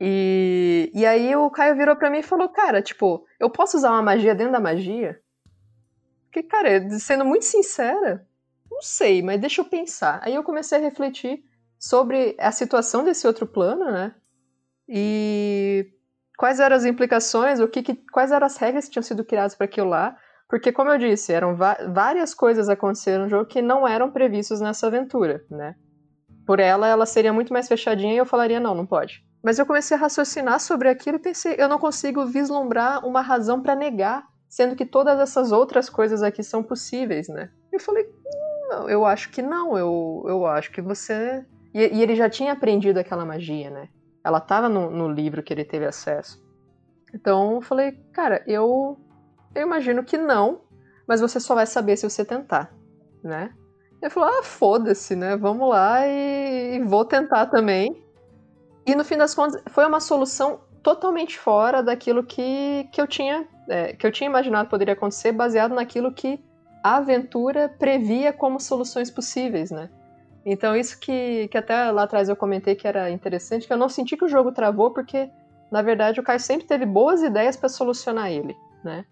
[0.00, 3.90] E, e aí o Caio virou para mim e falou, cara, tipo, eu posso usar
[3.90, 5.20] uma magia dentro da magia?
[6.24, 8.26] Porque, cara, sendo muito sincera,
[8.70, 10.20] não sei, mas deixa eu pensar.
[10.22, 11.44] Aí eu comecei a refletir
[11.78, 14.14] sobre a situação desse outro plano, né?
[14.88, 15.92] E
[16.36, 19.54] quais eram as implicações, o que, que quais eram as regras que tinham sido criadas
[19.54, 20.16] para aquilo lá.
[20.48, 24.86] Porque, como eu disse, eram várias coisas aconteceram no jogo que não eram previstos nessa
[24.86, 25.74] aventura, né?
[26.46, 29.22] Por ela, ela seria muito mais fechadinha e eu falaria, não, não pode.
[29.44, 33.62] Mas eu comecei a raciocinar sobre aquilo e pensei, eu não consigo vislumbrar uma razão
[33.62, 37.50] para negar, sendo que todas essas outras coisas aqui são possíveis, né?
[37.70, 38.06] Eu falei,
[38.70, 41.44] não, eu acho que não, eu, eu acho que você.
[41.74, 43.88] E, e ele já tinha aprendido aquela magia, né?
[44.24, 46.42] Ela estava no, no livro que ele teve acesso.
[47.14, 48.98] Então eu falei, cara, eu,
[49.54, 50.60] eu imagino que não,
[51.06, 52.72] mas você só vai saber se você tentar,
[53.22, 53.52] né?
[54.00, 55.36] Ele falou, ah, foda-se, né?
[55.36, 58.04] Vamos lá e, e vou tentar também.
[58.86, 63.46] E no fim das contas, foi uma solução totalmente fora daquilo que, que, eu tinha,
[63.68, 66.40] é, que eu tinha imaginado poderia acontecer, baseado naquilo que
[66.82, 69.90] a aventura previa como soluções possíveis, né?
[70.46, 73.88] Então, isso que, que até lá atrás eu comentei que era interessante, que eu não
[73.88, 75.28] senti que o jogo travou, porque,
[75.70, 79.04] na verdade, o Caio sempre teve boas ideias para solucionar ele, né?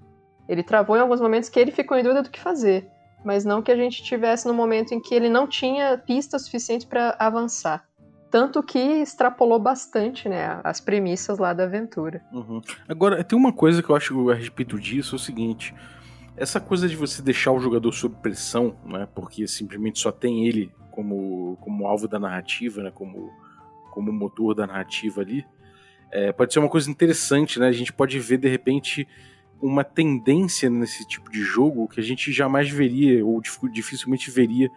[0.49, 2.89] Ele travou em alguns momentos que ele ficou em dúvida do que fazer,
[3.25, 6.87] mas não que a gente tivesse no momento em que ele não tinha pistas suficientes
[6.87, 7.85] para avançar.
[8.31, 12.23] Tanto que extrapolou bastante, né, as premissas lá da aventura.
[12.33, 12.61] Uhum.
[12.89, 15.75] Agora, tem uma coisa que eu acho a respeito disso, é o seguinte.
[16.37, 20.71] Essa coisa de você deixar o jogador sob pressão, né, porque simplesmente só tem ele
[20.91, 23.31] como, como alvo da narrativa, né, como,
[23.93, 25.47] como motor da narrativa ali,
[26.11, 27.69] é, pode ser uma coisa interessante, né?
[27.69, 29.07] A gente pode ver, de repente,
[29.61, 33.41] uma tendência nesse tipo de jogo que a gente jamais veria, ou
[33.73, 34.71] dificilmente veria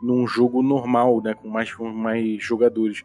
[0.00, 3.02] num jogo normal, né, com mais, com mais jogadores.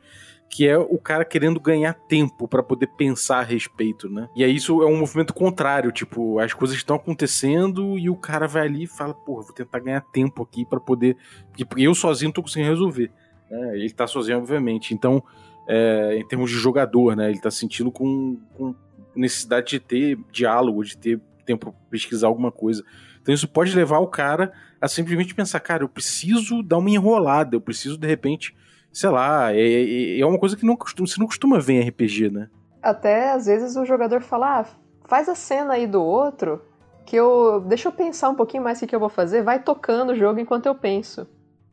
[0.50, 4.28] Que é o cara querendo ganhar tempo para poder pensar a respeito, né?
[4.36, 8.48] E aí isso é um movimento contrário, tipo, as coisas estão acontecendo e o cara
[8.50, 11.16] vai ali e fala, porra, vou tentar ganhar tempo aqui para poder.
[11.48, 13.10] Porque eu sozinho tô conseguindo resolver.
[13.50, 13.78] Né?
[13.78, 14.94] Ele tá sozinho, obviamente.
[14.94, 15.24] Então,
[15.66, 17.30] é, em termos de jogador, né?
[17.30, 18.76] Ele tá sentindo com, com
[19.16, 22.84] necessidade de ter diálogo, de ter tempo para pesquisar alguma coisa.
[23.22, 27.55] Então isso pode levar o cara a simplesmente pensar, cara, eu preciso dar uma enrolada,
[27.55, 28.55] eu preciso de repente,
[28.91, 31.88] sei lá, é, é, é uma coisa que não costuma, você não costuma ver em
[31.88, 32.49] RPG, né?
[32.82, 34.66] Até às vezes o jogador fala, ah,
[35.05, 36.62] faz a cena aí do outro,
[37.05, 37.62] que eu.
[37.68, 40.39] Deixa eu pensar um pouquinho mais o que eu vou fazer, vai tocando o jogo
[40.39, 41.28] enquanto eu penso.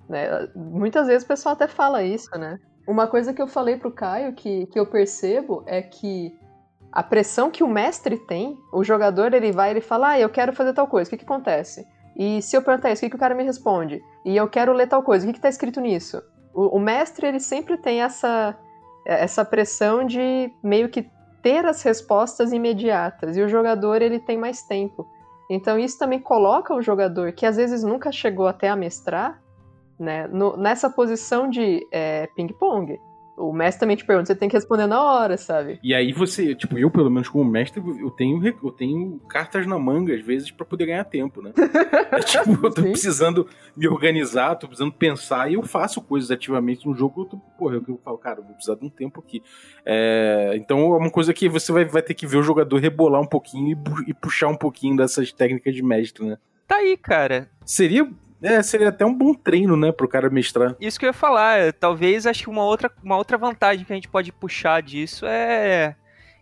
[0.08, 0.48] Né?
[0.54, 2.58] Muitas vezes o pessoal até fala isso, né?
[2.86, 6.37] Uma coisa que eu falei pro Caio que, que eu percebo é que
[6.98, 10.52] a pressão que o mestre tem, o jogador ele vai ele fala, ah, eu quero
[10.52, 11.86] fazer tal coisa, o que, que acontece?
[12.16, 14.02] E se eu perguntar isso, o que, que o cara me responde?
[14.24, 16.20] E eu quero ler tal coisa, o que, que tá escrito nisso?
[16.52, 18.58] O, o mestre ele sempre tem essa,
[19.06, 21.08] essa pressão de meio que
[21.40, 25.06] ter as respostas imediatas, e o jogador ele tem mais tempo.
[25.48, 29.40] Então isso também coloca o jogador, que às vezes nunca chegou até a mestrar,
[29.96, 32.98] né, no, nessa posição de é, ping-pong
[33.38, 35.78] o mestre também te pergunta, você tem que responder na hora, sabe?
[35.82, 39.78] E aí você, tipo, eu pelo menos como mestre, eu tenho, eu tenho cartas na
[39.78, 41.52] manga às vezes para poder ganhar tempo, né?
[42.10, 42.90] é, tipo, eu tô Sim.
[42.90, 47.36] precisando me organizar, tô precisando pensar e eu faço coisas ativamente no jogo, eu tô,
[47.58, 49.42] porra, eu, eu falo, cara, eu vou precisar de um tempo aqui.
[49.86, 53.20] É, então é uma coisa que você vai, vai ter que ver o jogador rebolar
[53.20, 56.38] um pouquinho e, e puxar um pouquinho dessas técnicas de mestre, né?
[56.66, 57.48] Tá aí, cara.
[57.64, 58.08] Seria
[58.42, 60.76] é, seria até um bom treino, né, pro cara mestrar.
[60.80, 63.92] Isso que eu ia falar, é, talvez acho que uma outra, uma outra vantagem que
[63.92, 65.96] a gente pode puxar disso é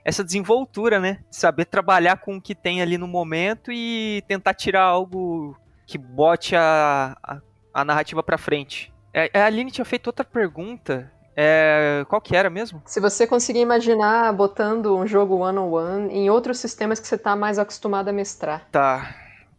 [0.05, 1.18] essa desenvoltura, né?
[1.30, 6.55] Saber trabalhar com o que tem ali no momento e tentar tirar algo que bote
[6.55, 7.40] a, a,
[7.74, 8.94] a narrativa pra frente.
[9.12, 11.11] É, a Aline tinha feito outra pergunta.
[11.34, 12.80] É, qual que era mesmo?
[12.86, 17.59] Se você conseguir imaginar botando um jogo one-on-one em outros sistemas que você tá mais
[17.59, 18.66] acostumado a mestrar.
[18.70, 19.14] Tá.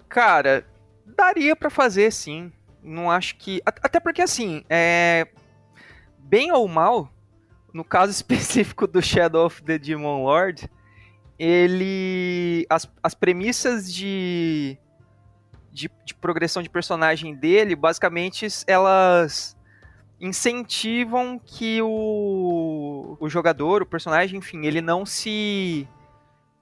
[0.07, 0.65] Cara,
[1.17, 2.51] daria para fazer sim.
[2.83, 3.61] Não acho que.
[3.65, 5.27] Até porque, assim, é.
[6.19, 7.09] Bem ou mal,
[7.73, 10.69] no caso específico do Shadow of the Demon Lord,
[11.37, 12.65] ele.
[12.69, 14.77] As, as premissas de,
[15.71, 19.57] de, de progressão de personagem dele, basicamente, elas
[20.19, 25.87] incentivam que o, o jogador, o personagem, enfim, ele não se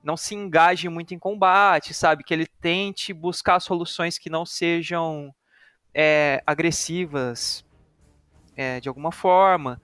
[0.06, 2.24] não se engaje muito em combate, sabe?
[2.24, 5.34] Que ele tente buscar soluções que não sejam
[5.96, 7.66] é, agressivas
[8.56, 9.82] é, de alguma forma,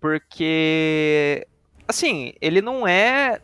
[0.00, 1.46] porque
[1.86, 3.42] assim ele não é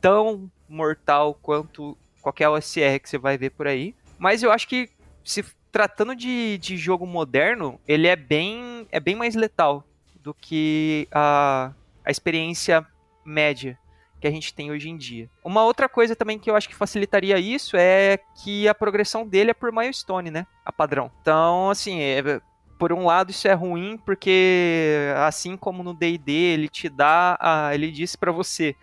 [0.00, 4.88] tão mortal quanto qualquer OSR que você vai ver por aí, mas eu acho que
[5.22, 9.84] se tratando de, de jogo moderno, ele é bem é bem mais letal
[10.14, 12.86] do que a, a experiência
[13.22, 13.78] média
[14.20, 15.28] que a gente tem hoje em dia.
[15.44, 19.50] Uma outra coisa também que eu acho que facilitaria isso é que a progressão dele
[19.50, 20.46] é por milestone, né?
[20.64, 21.10] A padrão.
[21.20, 22.40] Então, assim, é,
[22.78, 27.74] por um lado isso é ruim porque assim como no D&D ele te dá, a,
[27.74, 28.74] ele disse para você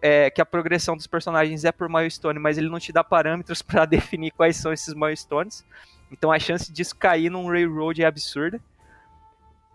[0.00, 3.62] é, que a progressão dos personagens é por milestone, mas ele não te dá parâmetros
[3.62, 5.64] para definir quais são esses milestones.
[6.10, 8.60] Então a chance disso cair num railroad é absurda.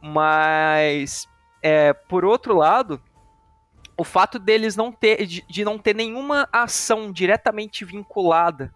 [0.02, 1.28] Mas
[1.62, 3.02] é, por outro lado,
[3.98, 8.74] o fato deles não ter de, de não ter nenhuma ação diretamente vinculada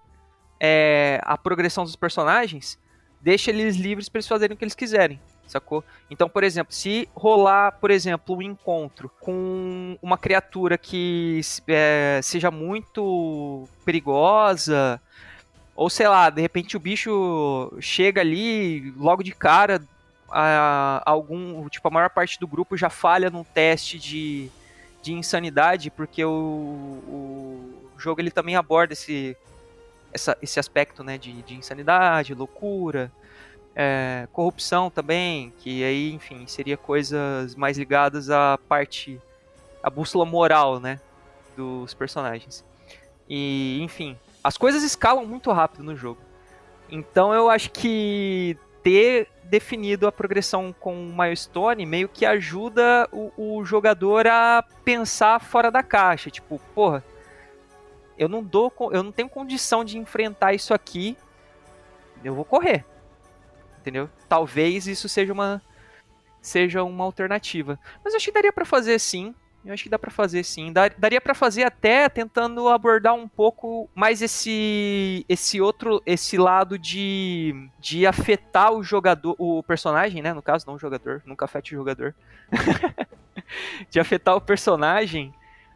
[0.60, 2.80] é, à progressão dos personagens
[3.22, 5.84] deixa eles livres para eles fazerem o que eles quiserem sacou?
[6.10, 12.52] Então, por exemplo, se rolar, por exemplo, um encontro com uma criatura que é, seja
[12.52, 15.02] muito perigosa,
[15.76, 19.82] ou sei lá, de repente o bicho chega ali logo de cara,
[20.30, 24.52] a, a algum, tipo, a maior parte do grupo já falha num teste de
[25.08, 26.30] de insanidade, porque o,
[27.08, 29.38] o jogo ele também aborda esse,
[30.12, 33.10] essa, esse aspecto né, de, de insanidade, loucura,
[33.74, 39.22] é, corrupção também, que aí, enfim, seria coisas mais ligadas à parte,
[39.82, 41.00] à bússola moral, né,
[41.56, 42.66] dos personagens.
[43.30, 46.20] E, enfim, as coisas escalam muito rápido no jogo.
[46.90, 53.66] Então eu acho que ter definido a progressão com milestone meio que ajuda o, o,
[53.66, 56.30] jogador a pensar fora da caixa.
[56.30, 57.04] Tipo, porra,
[58.18, 61.18] eu não dou, eu não tenho condição de enfrentar isso aqui.
[62.24, 62.86] Eu vou correr.
[63.80, 64.10] Entendeu?
[64.28, 65.62] Talvez isso seja uma
[66.42, 67.80] seja uma alternativa.
[68.04, 69.34] Mas eu acho que daria para fazer sim.
[69.66, 70.72] Eu acho que dá para fazer sim.
[70.72, 77.70] Daria para fazer até tentando abordar um pouco mais esse esse outro esse lado de
[77.80, 81.78] de afetar o jogador, o personagem, né, no caso, não o jogador, nunca afete o
[81.78, 82.16] jogador.
[83.90, 85.34] de afetar o personagem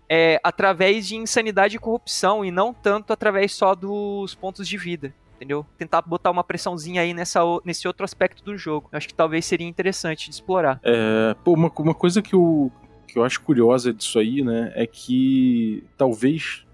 [0.10, 5.14] é, através de insanidade e corrupção e não tanto através só dos pontos de vida.
[5.38, 5.66] Entendeu?
[5.78, 8.90] Tentar botar uma pressãozinha aí nessa, nesse outro aspecto do jogo.
[8.92, 10.80] Eu acho que talvez seria interessante de explorar.
[10.84, 12.72] É, pô, uma, uma coisa que eu,
[13.12, 16.66] que eu acho curiosa disso aí, né, é que talvez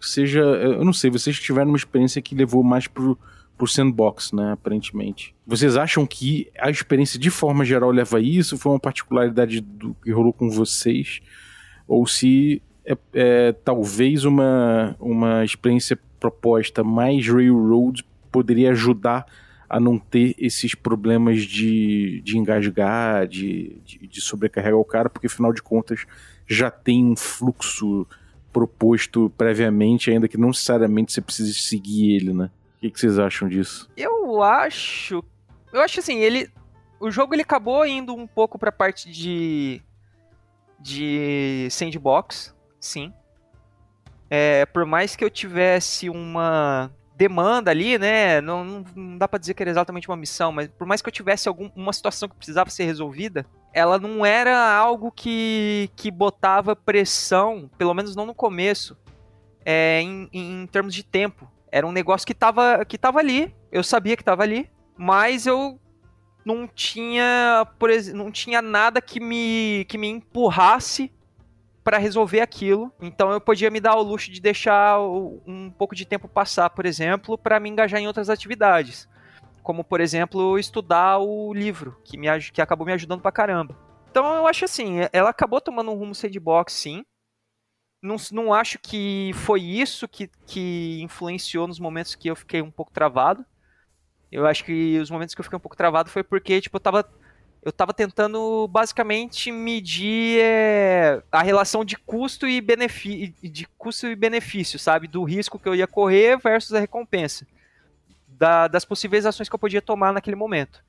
[0.00, 3.16] seja, eu não sei, vocês tiveram uma experiência que levou mais pro,
[3.56, 5.34] pro sandbox, né, aparentemente.
[5.46, 8.58] Vocês acham que a experiência de forma geral leva a isso?
[8.58, 11.20] Foi uma particularidade do que rolou com vocês?
[11.86, 19.26] Ou se é, é talvez uma, uma experiência proposta mais railroad poderia ajudar
[19.72, 25.28] a não ter esses problemas de, de engasgar, de, de, de sobrecarregar o cara, porque
[25.28, 26.04] afinal de contas
[26.46, 28.06] já tem um fluxo
[28.52, 32.50] proposto previamente, ainda que não necessariamente você precise seguir ele, né?
[32.76, 33.88] O que, que vocês acham disso?
[33.96, 35.24] Eu acho.
[35.72, 36.50] Eu acho assim, ele.
[37.00, 39.80] O jogo ele acabou indo um pouco pra parte de.
[40.78, 43.10] de sandbox, sim.
[44.28, 46.90] É, por mais que eu tivesse uma
[47.22, 48.40] demanda ali, né?
[48.40, 51.12] Não, não, dá para dizer que era exatamente uma missão, mas por mais que eu
[51.12, 57.70] tivesse alguma situação que precisava ser resolvida, ela não era algo que, que botava pressão,
[57.78, 58.96] pelo menos não no começo,
[59.64, 61.48] é, em, em termos de tempo.
[61.70, 65.78] Era um negócio que tava, que tava ali, eu sabia que tava ali, mas eu
[66.44, 71.12] não tinha, por exemplo, não tinha nada que me, que me empurrasse
[71.82, 72.92] para resolver aquilo.
[73.00, 76.86] Então eu podia me dar o luxo de deixar um pouco de tempo passar, por
[76.86, 79.08] exemplo, para me engajar em outras atividades.
[79.62, 83.76] Como, por exemplo, estudar o livro, que, me, que acabou me ajudando pra caramba.
[84.10, 87.04] Então eu acho assim, ela acabou tomando um rumo sandbox, sim.
[88.02, 92.70] Não, não acho que foi isso que, que influenciou nos momentos que eu fiquei um
[92.70, 93.44] pouco travado.
[94.30, 96.80] Eu acho que os momentos que eu fiquei um pouco travado foi porque, tipo, eu
[96.80, 97.08] tava
[97.62, 104.16] eu estava tentando basicamente medir é, a relação de custo e benefício, de custo e
[104.16, 107.46] benefício, sabe, do risco que eu ia correr versus a recompensa
[108.26, 110.82] da, das possíveis ações que eu podia tomar naquele momento.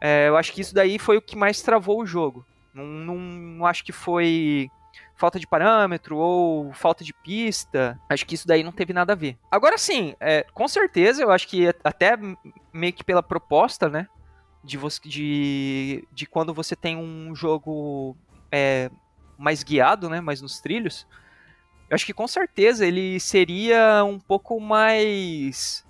[0.00, 2.44] É, eu acho que isso daí foi o que mais travou o jogo.
[2.74, 4.68] Não, não, não acho que foi
[5.14, 7.96] falta de parâmetro ou falta de pista.
[8.08, 9.38] Acho que isso daí não teve nada a ver.
[9.48, 12.18] Agora sim, é, com certeza, eu acho que até
[12.72, 14.08] meio que pela proposta, né?
[14.64, 18.16] De, você, de, de quando você tem um jogo
[18.50, 18.90] é,
[19.36, 20.20] mais guiado, né?
[20.20, 21.06] Mais nos trilhos.
[21.90, 25.84] Eu acho que com certeza ele seria um pouco mais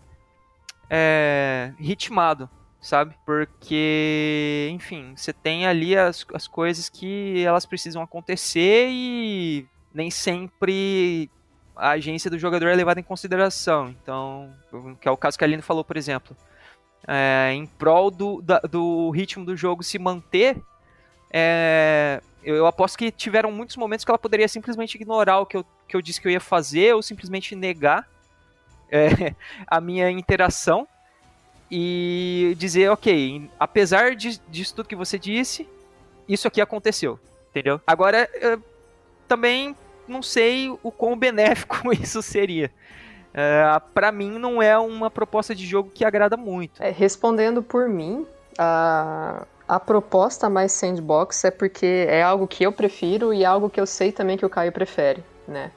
[0.90, 2.48] é, ritmado
[2.82, 3.14] sabe?
[3.24, 11.30] Porque, enfim, você tem ali as, as coisas que elas precisam acontecer e nem sempre
[11.76, 13.88] a agência do jogador é levada em consideração.
[14.02, 14.52] Então,
[15.00, 16.36] que é o caso que a Aline falou, por exemplo.
[17.06, 20.56] É, em prol do, da, do ritmo do jogo se manter,
[21.30, 25.56] é, eu, eu, aposto que tiveram muitos momentos que ela poderia simplesmente ignorar o que
[25.56, 28.08] eu, que eu disse que eu ia fazer ou simplesmente negar
[28.90, 29.34] é,
[29.66, 30.86] a minha interação
[31.70, 35.66] e dizer, ok, apesar de, disso tudo que você disse,
[36.28, 37.18] isso aqui aconteceu,
[37.50, 37.80] entendeu?
[37.86, 38.28] Agora,
[39.26, 39.74] também
[40.06, 42.70] não sei o quão benéfico isso seria.
[43.32, 46.82] Uh, para mim, não é uma proposta de jogo que agrada muito.
[46.82, 48.26] É, respondendo por mim,
[48.58, 53.70] a, a proposta mais sandbox é porque é algo que eu prefiro e é algo
[53.70, 55.70] que eu sei também que o Caio prefere, né?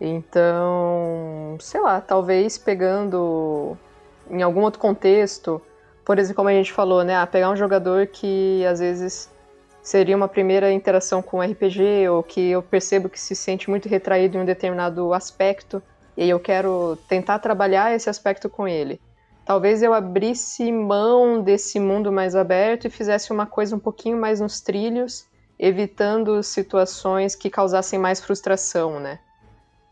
[0.00, 3.76] Então, sei lá, talvez pegando
[4.30, 5.60] em algum outro contexto,
[6.04, 9.30] por exemplo, como a gente falou, né, ah, pegar um jogador que às vezes
[9.82, 14.38] seria uma primeira interação com RPG ou que eu percebo que se sente muito retraído
[14.38, 15.82] em um determinado aspecto
[16.16, 19.00] e eu quero tentar trabalhar esse aspecto com ele.
[19.44, 24.40] Talvez eu abrisse mão desse mundo mais aberto e fizesse uma coisa um pouquinho mais
[24.40, 25.26] nos trilhos,
[25.58, 29.18] evitando situações que causassem mais frustração, né?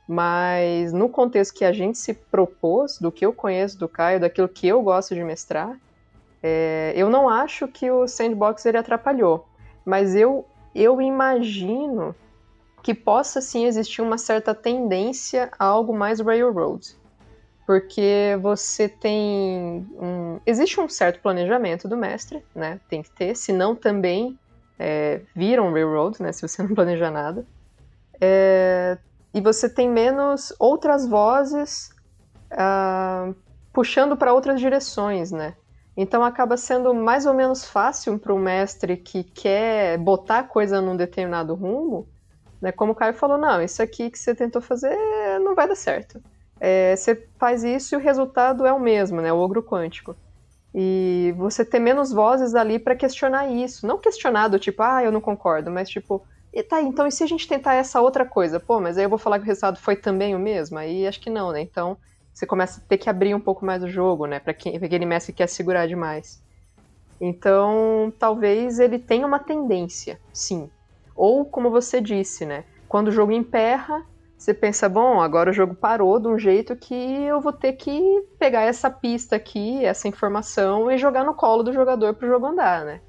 [0.07, 4.49] Mas no contexto que a gente se propôs, do que eu conheço do Caio, daquilo
[4.49, 5.77] que eu gosto de mestrar,
[6.43, 9.47] é, eu não acho que o sandbox ele atrapalhou.
[9.85, 12.14] Mas eu, eu imagino
[12.89, 16.97] que possa sim existir uma certa tendência a algo mais railroad.
[17.66, 19.86] Porque você tem.
[20.01, 22.80] Um, existe um certo planejamento do mestre, né?
[22.89, 24.39] Tem que ter, senão também
[24.78, 26.32] é, vira um railroad, né?
[26.32, 27.47] Se você não planejar nada.
[28.18, 28.97] É,
[29.34, 31.91] e você tem menos outras vozes
[32.55, 33.36] uh,
[33.70, 35.57] puxando para outras direções, né?
[35.95, 40.97] Então acaba sendo mais ou menos fácil para o mestre que quer botar coisa num
[40.97, 42.09] determinado rumo,
[42.61, 42.73] né?
[42.73, 44.97] Como o Caio falou, não, isso aqui que você tentou fazer
[45.41, 46.21] não vai dar certo.
[46.61, 49.33] É, você faz isso e o resultado é o mesmo, né?
[49.33, 50.17] O ogro quântico.
[50.75, 53.87] E você ter menos vozes ali para questionar isso.
[53.87, 57.27] Não questionado, tipo, ah, eu não concordo, mas tipo, e tá, então e se a
[57.27, 58.59] gente tentar essa outra coisa?
[58.61, 60.79] Pô, mas aí eu vou falar que o resultado foi também o mesmo?
[60.79, 61.61] Aí acho que não, né?
[61.61, 61.97] Então
[62.33, 64.39] você começa a ter que abrir um pouco mais o jogo, né?
[64.41, 66.41] Pra quem, aquele mestre que quer segurar demais.
[67.21, 70.71] Então, talvez ele tenha uma tendência, sim.
[71.19, 72.62] Ou, como você disse, né?
[72.89, 74.07] Quando o jogo emperra,
[74.37, 78.25] você pensa, bom, agora o jogo parou de um jeito que eu vou ter que
[78.39, 82.85] pegar essa pista aqui, essa informação e jogar no colo do jogador pro jogo andar,
[82.85, 83.01] né?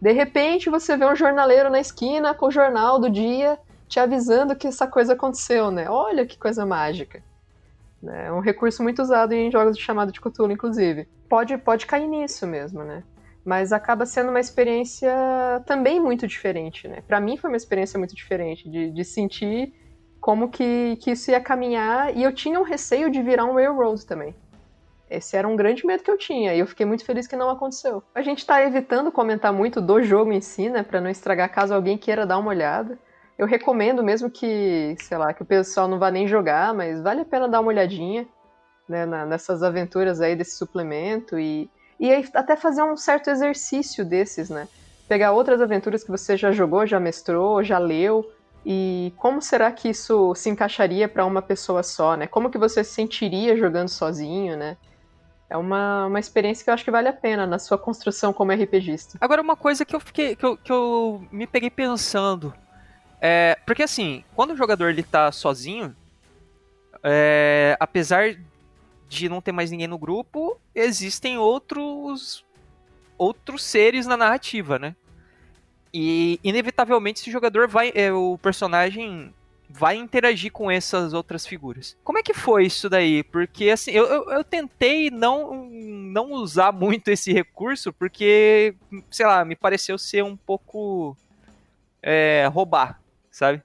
[0.00, 4.54] De repente você vê um jornaleiro na esquina com o jornal do dia te avisando
[4.54, 5.90] que essa coisa aconteceu, né?
[5.90, 7.20] Olha que coisa mágica.
[8.06, 11.08] É um recurso muito usado em jogos de chamada de Cthulhu, inclusive.
[11.28, 13.02] Pode, pode cair nisso mesmo, né?
[13.48, 15.10] Mas acaba sendo uma experiência
[15.64, 17.02] também muito diferente, né?
[17.08, 19.72] Para mim foi uma experiência muito diferente, de, de sentir
[20.20, 24.04] como que, que isso ia caminhar, e eu tinha um receio de virar um railroad
[24.04, 24.34] também.
[25.08, 27.48] Esse era um grande medo que eu tinha e eu fiquei muito feliz que não
[27.48, 28.02] aconteceu.
[28.14, 31.72] A gente está evitando comentar muito do jogo em si, né, para não estragar caso
[31.72, 32.98] alguém queira dar uma olhada.
[33.38, 37.22] Eu recomendo mesmo que, sei lá, que o pessoal não vá nem jogar, mas vale
[37.22, 38.28] a pena dar uma olhadinha,
[38.86, 44.68] né, nessas aventuras aí desse suplemento e e até fazer um certo exercício desses, né?
[45.08, 48.30] Pegar outras aventuras que você já jogou, já mestrou, já leu
[48.64, 52.26] e como será que isso se encaixaria para uma pessoa só, né?
[52.26, 54.76] Como que você se sentiria jogando sozinho, né?
[55.50, 58.52] é uma, uma experiência que eu acho que vale a pena na sua construção como
[58.52, 59.16] RPGista.
[59.20, 60.36] Agora, uma coisa que eu fiquei.
[60.36, 62.52] que eu, que eu me peguei pensando.
[63.20, 65.96] É, porque assim, quando o jogador ele tá sozinho,
[67.02, 68.36] é, apesar
[69.08, 72.44] de não ter mais ninguém no grupo, existem outros
[73.16, 74.94] outros seres na narrativa, né?
[75.92, 79.34] E inevitavelmente esse jogador vai, é, o personagem
[79.68, 81.96] vai interagir com essas outras figuras.
[82.04, 83.22] Como é que foi isso daí?
[83.22, 88.74] Porque assim, eu, eu, eu, tentei não, não usar muito esse recurso, porque,
[89.10, 91.16] sei lá, me pareceu ser um pouco
[92.02, 93.00] é, roubar,
[93.30, 93.62] sabe?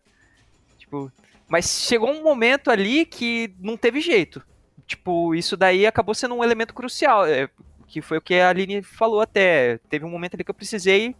[0.77, 1.11] Tipo,
[1.47, 4.43] mas chegou um momento ali que não teve jeito.
[4.87, 7.49] Tipo, isso daí acabou sendo um elemento crucial, é,
[7.87, 9.77] que foi o que a Aline falou até.
[9.89, 11.15] Teve um momento ali que eu precisei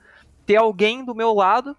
[0.45, 1.75] ter alguém do meu lado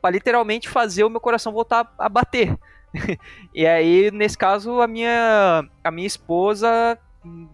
[0.00, 2.58] para literalmente fazer o meu coração voltar a bater.
[3.54, 6.98] e aí, nesse caso, a minha, a minha esposa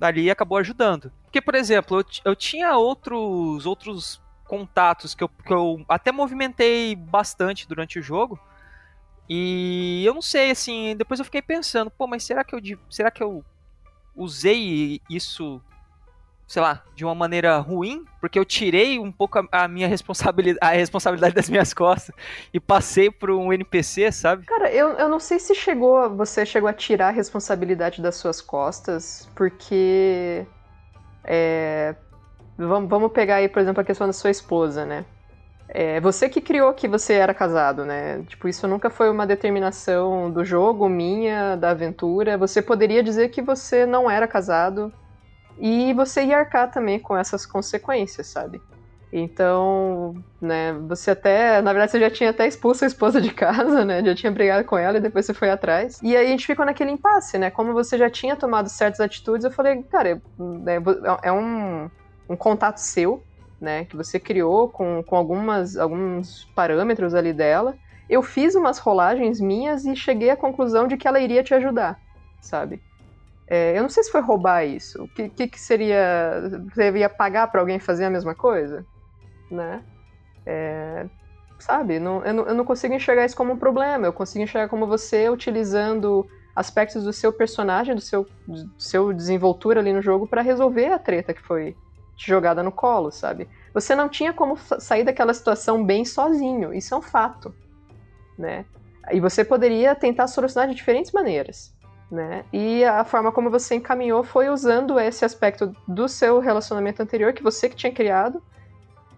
[0.01, 1.13] ali acabou ajudando.
[1.23, 6.97] Porque, por exemplo, eu, eu tinha outros, outros contatos que eu, que eu até movimentei
[6.97, 8.39] bastante durante o jogo.
[9.29, 12.61] E eu não sei, assim, depois eu fiquei pensando, pô, mas será que eu,
[12.91, 13.45] será que eu
[14.15, 15.61] usei isso
[16.51, 20.59] sei lá, de uma maneira ruim, porque eu tirei um pouco a, a minha responsabilidade,
[20.61, 22.13] a responsabilidade das minhas costas
[22.53, 24.47] e passei para um NPC, sabe?
[24.47, 28.41] Cara, eu, eu não sei se chegou, você chegou a tirar a responsabilidade das suas
[28.41, 30.45] costas, porque
[31.23, 31.95] é,
[32.59, 35.05] vamos, vamos pegar aí, por exemplo, a questão da sua esposa, né?
[35.73, 38.23] É você que criou que você era casado, né?
[38.27, 42.37] Tipo, isso nunca foi uma determinação do jogo, minha, da aventura.
[42.37, 44.93] Você poderia dizer que você não era casado
[45.61, 48.61] e você ia arcar também com essas consequências, sabe?
[49.13, 53.85] Então, né, você até, na verdade, você já tinha até expulso a esposa de casa,
[53.85, 54.05] né?
[54.05, 56.01] Já tinha brigado com ela e depois você foi atrás.
[56.03, 57.51] E aí a gente ficou naquele impasse, né?
[57.51, 60.19] Como você já tinha tomado certas atitudes, eu falei, cara, é,
[61.29, 61.89] é um,
[62.29, 63.23] um contato seu,
[63.61, 63.85] né?
[63.85, 67.77] Que você criou com, com algumas, alguns parâmetros ali dela.
[68.09, 72.01] Eu fiz umas rolagens minhas e cheguei à conclusão de que ela iria te ajudar,
[72.41, 72.83] sabe?
[73.47, 75.03] É, eu não sei se foi roubar isso.
[75.03, 76.41] O que, que, que, seria.
[76.73, 78.87] Você ia pagar para alguém fazer a mesma coisa?
[79.51, 79.83] Né?
[80.47, 81.07] É,
[81.59, 81.99] sabe?
[81.99, 84.07] Não, eu, não, eu não consigo enxergar isso como um problema.
[84.07, 89.81] Eu consigo enxergar como você utilizando aspectos do seu personagem, do seu, do seu desenvoltura
[89.81, 91.77] ali no jogo para resolver a treta que foi
[92.27, 93.49] jogada no colo, sabe?
[93.73, 96.75] Você não tinha como sair daquela situação bem sozinho.
[96.75, 97.55] Isso é um fato,
[98.39, 98.65] né?
[99.13, 101.75] E você poderia tentar solucionar de diferentes maneiras.
[102.11, 102.45] Né?
[102.53, 107.43] E a forma como você encaminhou foi usando esse aspecto do seu relacionamento anterior, que
[107.43, 108.43] você que tinha criado,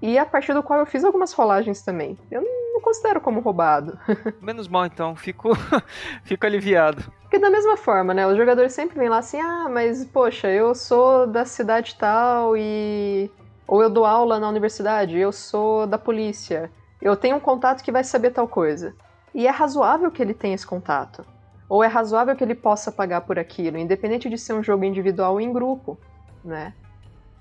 [0.03, 2.18] e a partir do qual eu fiz algumas rolagens também.
[2.30, 3.98] Eu não considero como roubado.
[4.42, 5.50] Menos mal, então, fico,
[6.24, 7.05] fico aliviado.
[7.22, 8.26] Porque da mesma forma, né?
[8.26, 13.30] Os jogadores sempre vêm lá assim, ah, mas poxa, eu sou da cidade tal e.
[13.66, 16.70] Ou eu dou aula na universidade, eu sou da polícia.
[17.00, 18.94] Eu tenho um contato que vai saber tal coisa.
[19.34, 21.24] E é razoável que ele tenha esse contato
[21.72, 25.32] ou é razoável que ele possa pagar por aquilo, independente de ser um jogo individual
[25.32, 25.98] ou em grupo,
[26.44, 26.74] né?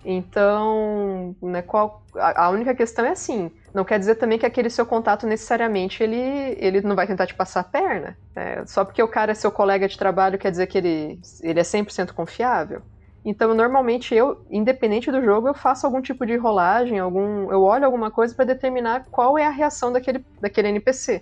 [0.04, 4.70] Então, né, qual, a, a, única questão é assim, não quer dizer também que aquele
[4.70, 6.18] seu contato necessariamente ele,
[6.58, 8.18] ele não vai tentar te passar a perna.
[8.36, 8.66] Né?
[8.66, 11.64] Só porque o cara é seu colega de trabalho quer dizer que ele, ele é
[11.64, 12.82] 100% confiável.
[13.24, 17.86] Então, normalmente eu, independente do jogo, eu faço algum tipo de rolagem, algum, eu olho
[17.86, 21.22] alguma coisa para determinar qual é a reação daquele, daquele NPC.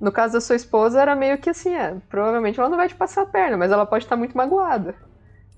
[0.00, 2.96] No caso da sua esposa, era meio que assim, é, provavelmente ela não vai te
[2.96, 4.96] passar a perna, mas ela pode estar muito magoada.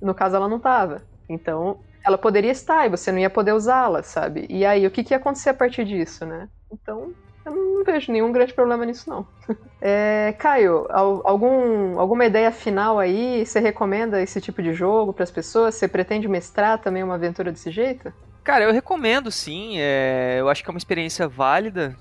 [0.02, 1.02] No caso, ela não estava.
[1.26, 4.46] Então, ela poderia estar e você não ia poder usá-la, sabe?
[4.50, 6.48] E aí, o que, que ia acontecer a partir disso, né?
[6.70, 7.12] Então,
[7.44, 9.26] eu não vejo nenhum grande problema nisso, não.
[9.86, 13.44] É, Caio, algum, alguma ideia final aí?
[13.44, 15.74] Você recomenda esse tipo de jogo para as pessoas?
[15.74, 18.11] Você pretende mestrar também uma aventura desse jeito?
[18.42, 19.74] Cara, eu recomendo sim.
[19.76, 21.94] É, eu acho que é uma experiência válida.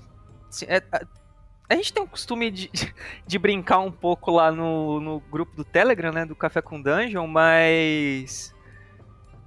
[0.66, 0.82] É,
[1.68, 2.70] a gente tem o costume de,
[3.26, 6.24] de brincar um pouco lá no, no grupo do Telegram, né?
[6.24, 8.53] Do Café com Dungeon, mas.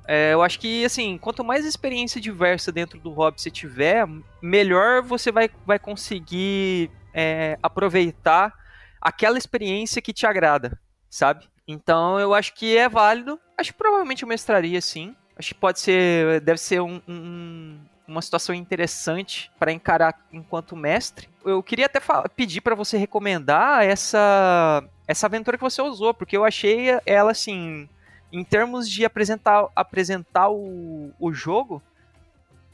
[0.07, 4.07] É, eu acho que, assim, quanto mais experiência diversa dentro do hobby você tiver,
[4.41, 8.53] melhor você vai, vai conseguir é, aproveitar
[9.01, 10.79] aquela experiência que te agrada,
[11.09, 11.45] sabe?
[11.67, 13.37] Então eu acho que é válido.
[13.57, 15.13] Acho que provavelmente eu mestraria sim.
[15.37, 16.39] Acho que pode ser.
[16.41, 21.27] Deve ser um, um, uma situação interessante para encarar enquanto mestre.
[21.43, 21.99] Eu queria até
[22.35, 27.87] pedir para você recomendar essa essa aventura que você usou, porque eu achei ela assim,
[28.31, 31.81] em termos de apresentar apresentar o, o jogo,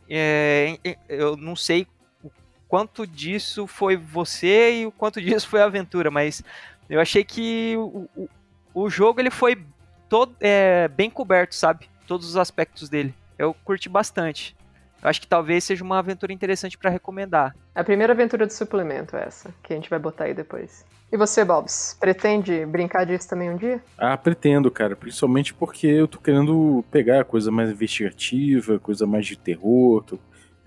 [0.10, 0.78] é,
[1.08, 1.88] eu não sei
[2.24, 2.32] o
[2.68, 6.43] quanto disso foi você e o quanto disso foi a aventura, mas
[6.89, 8.30] eu achei que o, o,
[8.74, 9.64] o jogo ele foi
[10.10, 11.89] todo é, bem coberto, sabe?
[12.08, 13.14] Todos os aspectos dele.
[13.38, 14.56] Eu curti bastante.
[15.04, 17.54] Eu acho que talvez seja uma aventura interessante para recomendar.
[17.76, 20.86] A primeira aventura do suplemento essa, que a gente vai botar aí depois.
[21.12, 23.84] E você, Bobs, pretende brincar disso também um dia?
[23.97, 24.95] Ah, pretendo, cara.
[24.95, 30.01] Principalmente porque eu tô querendo pegar coisa mais investigativa, coisa mais de terror.
[30.04, 30.22] Tô, de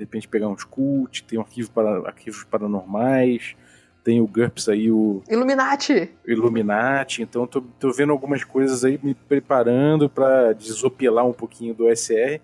[0.04, 3.56] repente pegar uns cult, tem um arquivo para, arquivos paranormais,
[4.04, 5.22] tem o GURPS aí, o.
[5.30, 6.10] Illuminati!
[6.26, 7.22] Illuminati.
[7.22, 12.38] Então tô, tô vendo algumas coisas aí, me preparando para desopilar um pouquinho do SR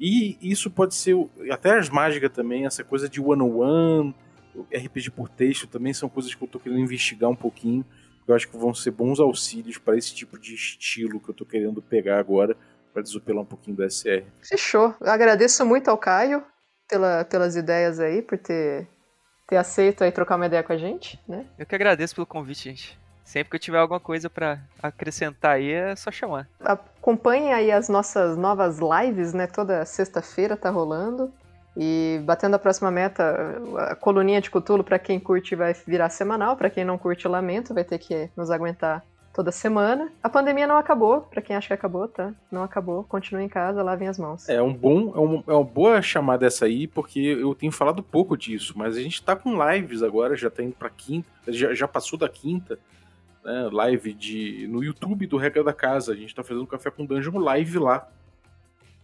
[0.00, 1.16] e isso pode ser,
[1.50, 4.14] até as mágicas também, essa coisa de one-on-one,
[4.72, 7.84] RPG por texto também são coisas que eu tô querendo investigar um pouquinho.
[8.26, 11.44] eu acho que vão ser bons auxílios para esse tipo de estilo que eu tô
[11.44, 12.56] querendo pegar agora
[12.92, 14.24] para desopelar um pouquinho do SR.
[14.42, 14.94] Fechou.
[15.00, 16.42] Eu agradeço muito ao Caio
[16.88, 18.88] pela, pelas ideias aí, por ter,
[19.46, 21.46] ter aceito aí trocar uma ideia com a gente, né?
[21.58, 22.98] Eu que agradeço pelo convite, gente.
[23.28, 26.48] Sempre que eu tiver alguma coisa para acrescentar aí, é só chamar.
[26.60, 29.46] Acompanhem aí as nossas novas lives, né?
[29.46, 31.30] Toda sexta-feira tá rolando.
[31.76, 33.60] E batendo a próxima meta,
[33.90, 36.56] a coluninha de Cutulo, para quem curte, vai virar semanal.
[36.56, 39.04] Para quem não curte, lamento, vai ter que nos aguentar
[39.34, 40.10] toda semana.
[40.22, 42.32] A pandemia não acabou, para quem acha que acabou, tá?
[42.50, 43.04] Não acabou.
[43.04, 44.48] Continue em casa, lavem as mãos.
[44.48, 48.02] É um bom, é, um, é uma boa chamada essa aí, porque eu tenho falado
[48.02, 51.74] pouco disso, mas a gente tá com lives agora, já tá indo pra quinta, já,
[51.74, 52.78] já passou da quinta.
[53.48, 56.12] Né, live de no YouTube do Regra da Casa.
[56.12, 58.06] A gente tá fazendo café com Dungeon live lá.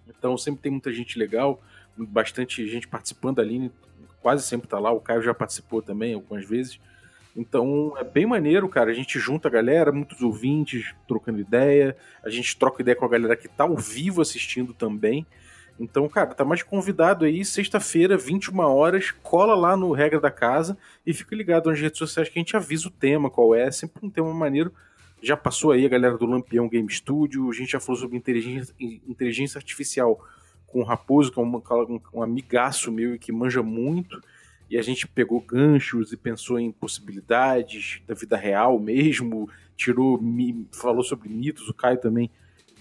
[0.07, 1.63] Então sempre tem muita gente legal
[1.97, 3.73] bastante gente participando ali,
[4.21, 6.79] quase sempre tá lá, o Caio já participou também algumas vezes.
[7.35, 8.91] Então é bem maneiro, cara.
[8.91, 13.09] A gente junta a galera, muitos ouvintes trocando ideia, a gente troca ideia com a
[13.09, 15.27] galera que tá ao vivo assistindo também.
[15.79, 20.79] Então, cara, tá mais convidado aí, sexta-feira, 21 horas, cola lá no Regra da Casa
[21.05, 24.05] e fica ligado nas redes sociais que a gente avisa o tema, qual é, sempre
[24.05, 24.73] um tema maneiro.
[25.21, 28.75] Já passou aí a galera do Lampião Game Studio, a gente já falou sobre inteligência,
[28.79, 30.21] inteligência artificial
[30.67, 34.21] com o Raposo, que é um, um amigaço meu e que manja muito,
[34.71, 40.21] e a gente pegou ganchos e pensou em possibilidades da vida real mesmo, tirou,
[40.73, 42.31] falou sobre mitos, o Caio também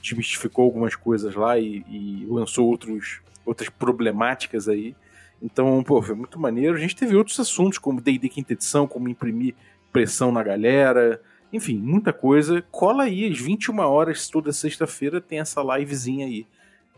[0.03, 4.93] desmistificou algumas coisas lá e, e lançou outros, outras problemáticas aí.
[5.41, 6.75] Então, pô, foi muito maneiro.
[6.75, 9.55] A gente teve outros assuntos, como D&D quinta edição, como imprimir
[9.91, 12.61] pressão na galera, enfim, muita coisa.
[12.69, 16.45] Cola aí, às 21 horas, toda sexta-feira, tem essa livezinha aí.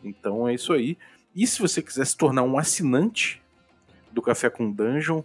[0.03, 0.97] Então é isso aí.
[1.35, 3.41] E se você quiser se tornar um assinante
[4.11, 5.21] do Café com Dungeon,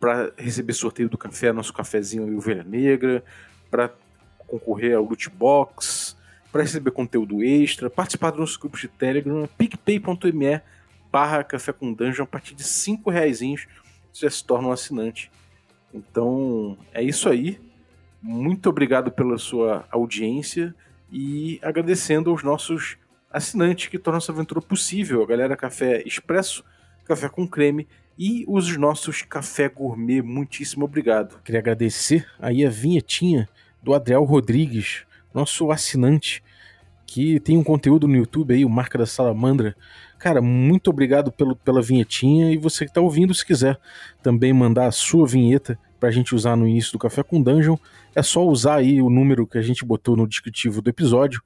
[0.00, 3.22] para receber sorteio do café, nosso cafezinho e Ovelha Negra,
[3.70, 3.92] para
[4.48, 6.09] concorrer ao loot box,
[6.50, 10.60] para receber conteúdo extra, participar dos nossos grupos de Telegram, picpay.me
[11.10, 15.30] barra café com dungeon, a partir de 5 reais você já se torna um assinante.
[15.92, 17.60] Então é isso aí.
[18.22, 20.74] Muito obrigado pela sua audiência
[21.10, 22.96] e agradecendo aos nossos
[23.30, 25.22] assinante que torna essa aventura possível.
[25.22, 26.64] A galera Café Expresso,
[27.04, 27.88] Café com Creme
[28.18, 30.20] e os nossos Café Gourmet.
[30.20, 31.40] Muitíssimo obrigado.
[31.42, 33.48] Queria agradecer aí a vinhetinha
[33.82, 36.42] do Adriel Rodrigues, nosso assinante,
[37.06, 39.74] que tem um conteúdo no YouTube aí, o Marca da Salamandra.
[40.18, 43.78] Cara, muito obrigado pelo, pela vinhetinha e você que está ouvindo, se quiser
[44.22, 47.76] também mandar a sua vinheta para a gente usar no início do Café com Dungeon,
[48.14, 51.42] é só usar aí o número que a gente botou no descritivo do episódio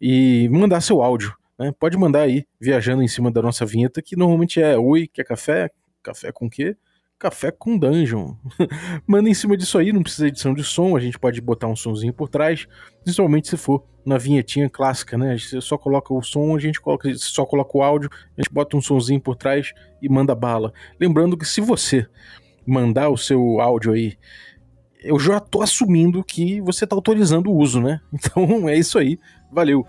[0.00, 1.34] e mandar seu áudio.
[1.58, 1.72] Né?
[1.78, 5.70] Pode mandar aí, viajando em cima da nossa vinheta, que normalmente é Oi, quer café?
[6.02, 6.76] Café com quê?
[7.20, 8.34] Café com Dungeon.
[9.06, 11.66] Manda em cima disso aí, não precisa de edição de som, a gente pode botar
[11.68, 12.66] um sonzinho por trás,
[13.04, 15.36] principalmente se for na vinhetinha clássica, né?
[15.36, 18.74] Você só coloca o som, a gente coloca, só coloca o áudio, a gente bota
[18.74, 20.72] um sonzinho por trás e manda bala.
[20.98, 22.06] Lembrando que se você
[22.66, 24.16] mandar o seu áudio aí,
[25.04, 28.00] eu já tô assumindo que você tá autorizando o uso, né?
[28.10, 29.18] Então é isso aí.
[29.52, 29.86] Valeu!